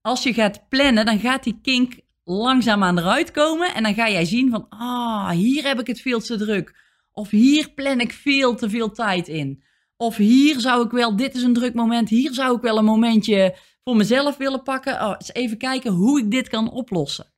als 0.00 0.22
je 0.22 0.34
gaat 0.34 0.68
plannen, 0.68 1.06
dan 1.06 1.18
gaat 1.18 1.44
die 1.44 1.58
kink 1.62 2.00
langzaam 2.24 2.82
aan 2.82 2.98
eruit 2.98 3.30
komen. 3.30 3.74
En 3.74 3.82
dan 3.82 3.94
ga 3.94 4.08
jij 4.08 4.24
zien 4.24 4.50
van, 4.50 4.68
ah, 4.68 5.30
hier 5.30 5.64
heb 5.64 5.80
ik 5.80 5.86
het 5.86 6.00
veel 6.00 6.20
te 6.20 6.36
druk. 6.36 6.80
Of 7.12 7.30
hier 7.30 7.70
plan 7.70 8.00
ik 8.00 8.12
veel 8.12 8.54
te 8.54 8.70
veel 8.70 8.90
tijd 8.90 9.28
in. 9.28 9.62
Of 9.96 10.16
hier 10.16 10.60
zou 10.60 10.84
ik 10.84 10.90
wel, 10.90 11.16
dit 11.16 11.34
is 11.34 11.42
een 11.42 11.52
druk 11.52 11.74
moment, 11.74 12.08
hier 12.08 12.34
zou 12.34 12.56
ik 12.56 12.62
wel 12.62 12.78
een 12.78 12.84
momentje 12.84 13.56
voor 13.84 13.96
mezelf 13.96 14.36
willen 14.36 14.62
pakken. 14.62 14.94
Oh, 15.02 15.14
eens 15.18 15.32
even 15.32 15.58
kijken 15.58 15.92
hoe 15.92 16.20
ik 16.20 16.30
dit 16.30 16.48
kan 16.48 16.70
oplossen. 16.70 17.32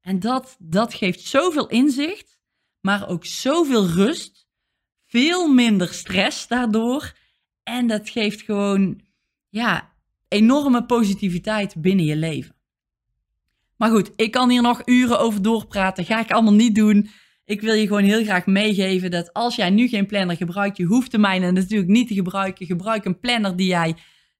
En 0.00 0.20
dat, 0.20 0.56
dat 0.58 0.94
geeft 0.94 1.20
zoveel 1.20 1.68
inzicht 1.68 2.38
maar 2.80 3.08
ook 3.08 3.24
zoveel 3.24 3.86
rust. 3.86 4.46
Veel 5.04 5.48
minder 5.48 5.94
stress 5.94 6.46
daardoor. 6.46 7.12
En 7.68 7.86
dat 7.86 8.08
geeft 8.08 8.42
gewoon, 8.42 9.00
ja, 9.48 9.92
enorme 10.28 10.84
positiviteit 10.84 11.80
binnen 11.80 12.04
je 12.04 12.16
leven. 12.16 12.56
Maar 13.76 13.90
goed, 13.90 14.10
ik 14.16 14.30
kan 14.30 14.50
hier 14.50 14.62
nog 14.62 14.82
uren 14.84 15.18
over 15.18 15.42
doorpraten. 15.42 16.04
Ga 16.04 16.20
ik 16.20 16.30
allemaal 16.30 16.54
niet 16.54 16.74
doen. 16.74 17.08
Ik 17.44 17.60
wil 17.60 17.74
je 17.74 17.86
gewoon 17.86 18.02
heel 18.02 18.24
graag 18.24 18.46
meegeven 18.46 19.10
dat 19.10 19.32
als 19.32 19.56
jij 19.56 19.70
nu 19.70 19.88
geen 19.88 20.06
planner 20.06 20.36
gebruikt, 20.36 20.76
je 20.76 20.84
hoeft 20.84 21.10
de 21.10 21.18
mijne 21.18 21.50
natuurlijk 21.50 21.90
niet 21.90 22.08
te 22.08 22.14
gebruiken. 22.14 22.66
Gebruik 22.66 23.04
een 23.04 23.20
planner 23.20 23.56
die 23.56 23.66
jij 23.66 23.94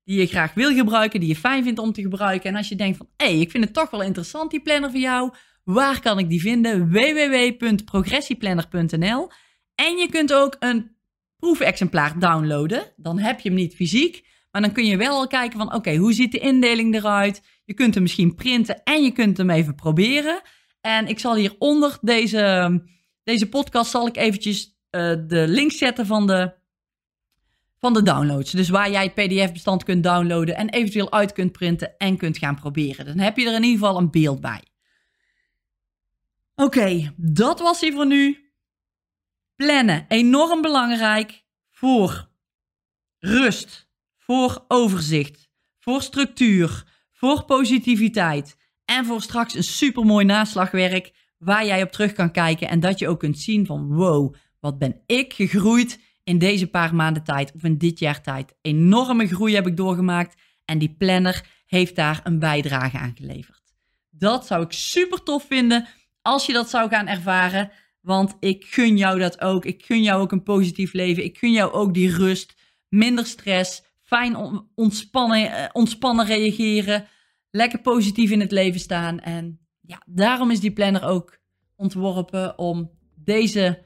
die 0.05 0.19
je 0.19 0.27
graag 0.27 0.55
wil 0.55 0.75
gebruiken, 0.75 1.21
die 1.21 1.29
je 1.29 1.37
fijn 1.37 1.65
vindt 1.65 1.79
om 1.79 1.93
te 1.93 2.03
gebruiken. 2.03 2.51
En 2.51 2.57
als 2.57 2.69
je 2.69 2.77
denkt 2.77 2.97
van, 2.97 3.09
hey, 3.17 3.39
ik 3.39 3.51
vind 3.51 3.65
het 3.65 3.75
toch 3.75 3.91
wel 3.91 4.03
interessant 4.03 4.51
die 4.51 4.63
planner 4.63 4.91
voor 4.91 5.01
jou, 5.01 5.31
Waar 5.69 6.01
kan 6.01 6.19
ik 6.19 6.29
die 6.29 6.41
vinden? 6.41 6.91
www.progressieplanner.nl. 6.91 9.31
En 9.75 9.97
je 9.97 10.09
kunt 10.11 10.33
ook 10.33 10.57
een 10.59 10.97
proefexemplaar 11.39 12.19
downloaden. 12.19 12.93
Dan 12.97 13.19
heb 13.19 13.41
je 13.41 13.49
hem 13.49 13.59
niet 13.59 13.75
fysiek, 13.75 14.27
maar 14.51 14.63
dan 14.63 14.73
kun 14.73 14.85
je 14.85 14.97
wel 14.97 15.13
al 15.13 15.27
kijken 15.27 15.59
van 15.59 15.75
oké, 15.75 15.97
hoe 15.97 16.13
ziet 16.13 16.33
de 16.33 16.39
indeling 16.39 16.95
eruit? 16.95 17.43
Je 17.65 17.75
kunt 17.75 17.95
hem 17.95 18.03
misschien 18.03 18.35
printen 18.35 18.83
en 18.83 19.03
je 19.03 19.11
kunt 19.11 19.37
hem 19.37 19.51
even 19.51 19.75
proberen. 19.75 20.43
En 20.81 21.07
ik 21.07 21.19
zal 21.19 21.35
hieronder 21.35 21.99
deze, 22.01 22.83
deze 23.23 23.49
podcast 23.49 23.91
zal 23.91 24.07
ik 24.07 24.17
eventjes 24.17 24.67
uh, 24.91 25.01
de 25.27 25.45
link 25.49 25.73
zetten 25.73 26.07
van 26.07 26.27
de, 26.27 26.55
van 27.79 27.93
de 27.93 28.03
downloads. 28.03 28.51
Dus 28.51 28.69
waar 28.69 28.91
jij 28.91 29.03
het 29.03 29.15
pdf-bestand 29.15 29.85
kunt 29.85 30.03
downloaden 30.03 30.57
en 30.57 30.69
eventueel 30.69 31.13
uit 31.13 31.33
kunt 31.33 31.53
printen 31.53 31.97
en 31.97 32.17
kunt 32.17 32.39
gaan 32.39 32.57
proberen. 32.57 33.07
Dan 33.07 33.19
heb 33.19 33.37
je 33.37 33.47
er 33.47 33.55
in 33.55 33.63
ieder 33.63 33.79
geval 33.79 33.99
een 33.99 34.11
beeld 34.11 34.41
bij. 34.41 34.63
Oké, 36.55 37.15
dat 37.17 37.61
was 37.61 37.81
hij 37.81 37.93
voor 37.93 38.07
nu. 38.07 38.48
Plannen, 39.59 40.05
enorm 40.09 40.63
belangrijk 40.63 41.45
voor 41.71 42.29
rust, 43.19 43.89
voor 44.17 44.65
overzicht, 44.69 45.49
voor 45.79 46.03
structuur, 46.03 46.85
voor 47.13 47.45
positiviteit 47.45 48.57
en 48.85 49.05
voor 49.05 49.23
straks 49.23 49.55
een 49.55 49.63
supermooi 49.63 50.25
naslagwerk 50.25 51.13
waar 51.39 51.67
jij 51.67 51.83
op 51.83 51.91
terug 51.91 52.13
kan 52.13 52.31
kijken 52.31 52.69
en 52.69 52.81
dat 52.81 52.99
je 52.99 53.09
ook 53.09 53.19
kunt 53.19 53.39
zien 53.39 53.67
van 53.67 53.95
wow, 53.95 54.35
wat 54.61 54.79
ben 54.79 55.03
ik 55.07 55.33
gegroeid 55.33 56.01
in 56.25 56.39
deze 56.39 56.67
paar 56.67 56.95
maanden 56.95 57.25
tijd 57.25 57.53
of 57.55 57.63
in 57.63 57.79
dit 57.79 57.99
jaar 57.99 58.23
tijd. 58.23 58.55
Enorme 58.61 59.27
groei 59.27 59.55
heb 59.55 59.67
ik 59.67 59.77
doorgemaakt 59.77 60.41
en 60.65 60.79
die 60.79 60.95
planner 60.99 61.47
heeft 61.67 61.97
daar 61.97 62.21
een 62.25 62.39
bijdrage 62.39 62.99
aan 62.99 63.17
geleverd. 63.17 63.75
Dat 64.11 64.47
zou 64.47 64.63
ik 64.63 64.73
super 64.73 65.23
tof 65.23 65.47
vinden 65.47 65.87
als 66.23 66.47
je 66.47 66.53
dat 66.53 66.71
zou 66.71 66.89
gaan 66.89 67.07
ervaren. 67.07 67.71
Want 68.09 68.37
ik 68.41 68.65
gun 68.65 68.97
jou 68.97 69.19
dat 69.19 69.41
ook. 69.41 69.65
Ik 69.65 69.85
gun 69.85 70.03
jou 70.03 70.21
ook 70.21 70.33
een 70.33 70.43
positief 70.43 70.93
leven. 70.93 71.25
Ik 71.25 71.39
gun 71.39 71.53
jou 71.53 71.73
ook 71.73 71.95
die 71.95 72.15
rust, 72.17 72.55
minder 72.89 73.27
stress, 73.27 73.83
fijn 74.03 74.37
ontspannen, 74.75 75.53
eh, 75.53 75.69
ontspannen 75.73 76.27
reageren, 76.27 77.07
lekker 77.51 77.81
positief 77.81 78.31
in 78.31 78.41
het 78.41 78.51
leven 78.51 78.81
staan. 78.81 79.21
En 79.21 79.59
ja, 79.81 80.03
daarom 80.07 80.51
is 80.51 80.61
die 80.61 80.73
planner 80.73 81.05
ook 81.05 81.39
ontworpen 81.77 82.59
om 82.59 82.91
deze, 83.15 83.83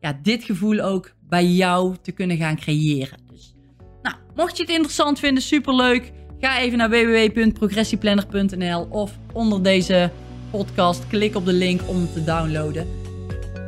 ja, 0.00 0.18
dit 0.22 0.44
gevoel 0.44 0.80
ook 0.80 1.14
bij 1.20 1.46
jou 1.46 1.96
te 2.02 2.12
kunnen 2.12 2.36
gaan 2.36 2.56
creëren. 2.56 3.18
Dus, 3.30 3.54
nou, 4.02 4.16
mocht 4.34 4.56
je 4.56 4.62
het 4.62 4.72
interessant 4.72 5.18
vinden, 5.18 5.42
superleuk. 5.42 6.12
Ga 6.38 6.58
even 6.58 6.78
naar 6.78 6.90
www.progressieplanner.nl 6.90 8.86
of 8.90 9.18
onder 9.32 9.62
deze 9.62 10.10
podcast. 10.50 11.06
Klik 11.06 11.34
op 11.34 11.44
de 11.44 11.52
link 11.52 11.80
om 11.88 12.12
te 12.12 12.24
downloaden. 12.24 13.05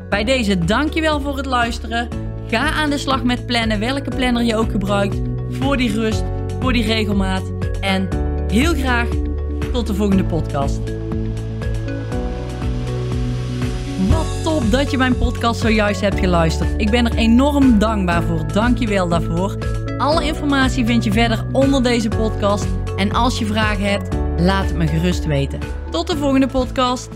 Bij 0.09 0.25
deze 0.25 0.59
dankjewel 0.59 1.21
voor 1.21 1.37
het 1.37 1.47
luisteren. 1.47 2.09
Ga 2.47 2.71
aan 2.71 2.91
de 2.91 2.99
slag 2.99 3.23
met 3.23 3.47
plannen, 3.47 3.81
welke 3.81 4.11
planner 4.11 4.43
je 4.43 4.57
ook 4.57 4.71
gebruikt. 4.71 5.17
Voor 5.51 5.77
die 5.77 5.93
rust, 5.93 6.25
voor 6.61 6.73
die 6.73 6.85
regelmaat. 6.85 7.43
En 7.81 8.09
heel 8.49 8.75
graag 8.75 9.09
tot 9.73 9.87
de 9.87 9.95
volgende 9.95 10.25
podcast. 10.25 10.81
Wat 14.09 14.43
top 14.43 14.71
dat 14.71 14.91
je 14.91 14.99
mijn 14.99 15.19
podcast 15.19 15.61
zojuist 15.61 16.01
hebt 16.01 16.19
geluisterd. 16.19 16.81
Ik 16.81 16.91
ben 16.91 17.07
er 17.07 17.17
enorm 17.17 17.79
dankbaar 17.79 18.23
voor. 18.23 18.53
Dankjewel 18.53 19.09
daarvoor. 19.09 19.57
Alle 19.99 20.25
informatie 20.25 20.87
vind 20.87 21.05
je 21.05 21.13
verder 21.13 21.45
onder 21.53 21.83
deze 21.83 22.09
podcast. 22.09 22.67
En 22.97 23.13
als 23.13 23.39
je 23.39 23.47
vragen 23.47 23.91
hebt, 23.91 24.17
laat 24.39 24.65
het 24.65 24.77
me 24.77 24.87
gerust 24.87 25.25
weten. 25.25 25.61
Tot 25.91 26.07
de 26.07 26.17
volgende 26.17 26.47
podcast. 26.47 27.09